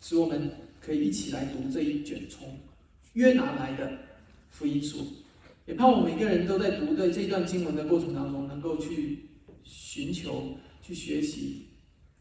[0.02, 0.50] 使我们
[0.82, 2.58] 可以一起来读这一卷从
[3.14, 3.96] 约拿来的
[4.50, 5.06] 福音书，
[5.68, 9.30] 也盼望每个人都在读的这段经文的过程当中，能够去
[9.64, 11.68] 寻求、去学习。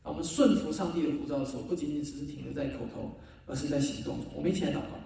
[0.02, 4.26] 当我们顺服上帝的呼召的时候，不仅仅只是停留在口头，而是在行动中。
[4.34, 5.01] 我们一起来祷告。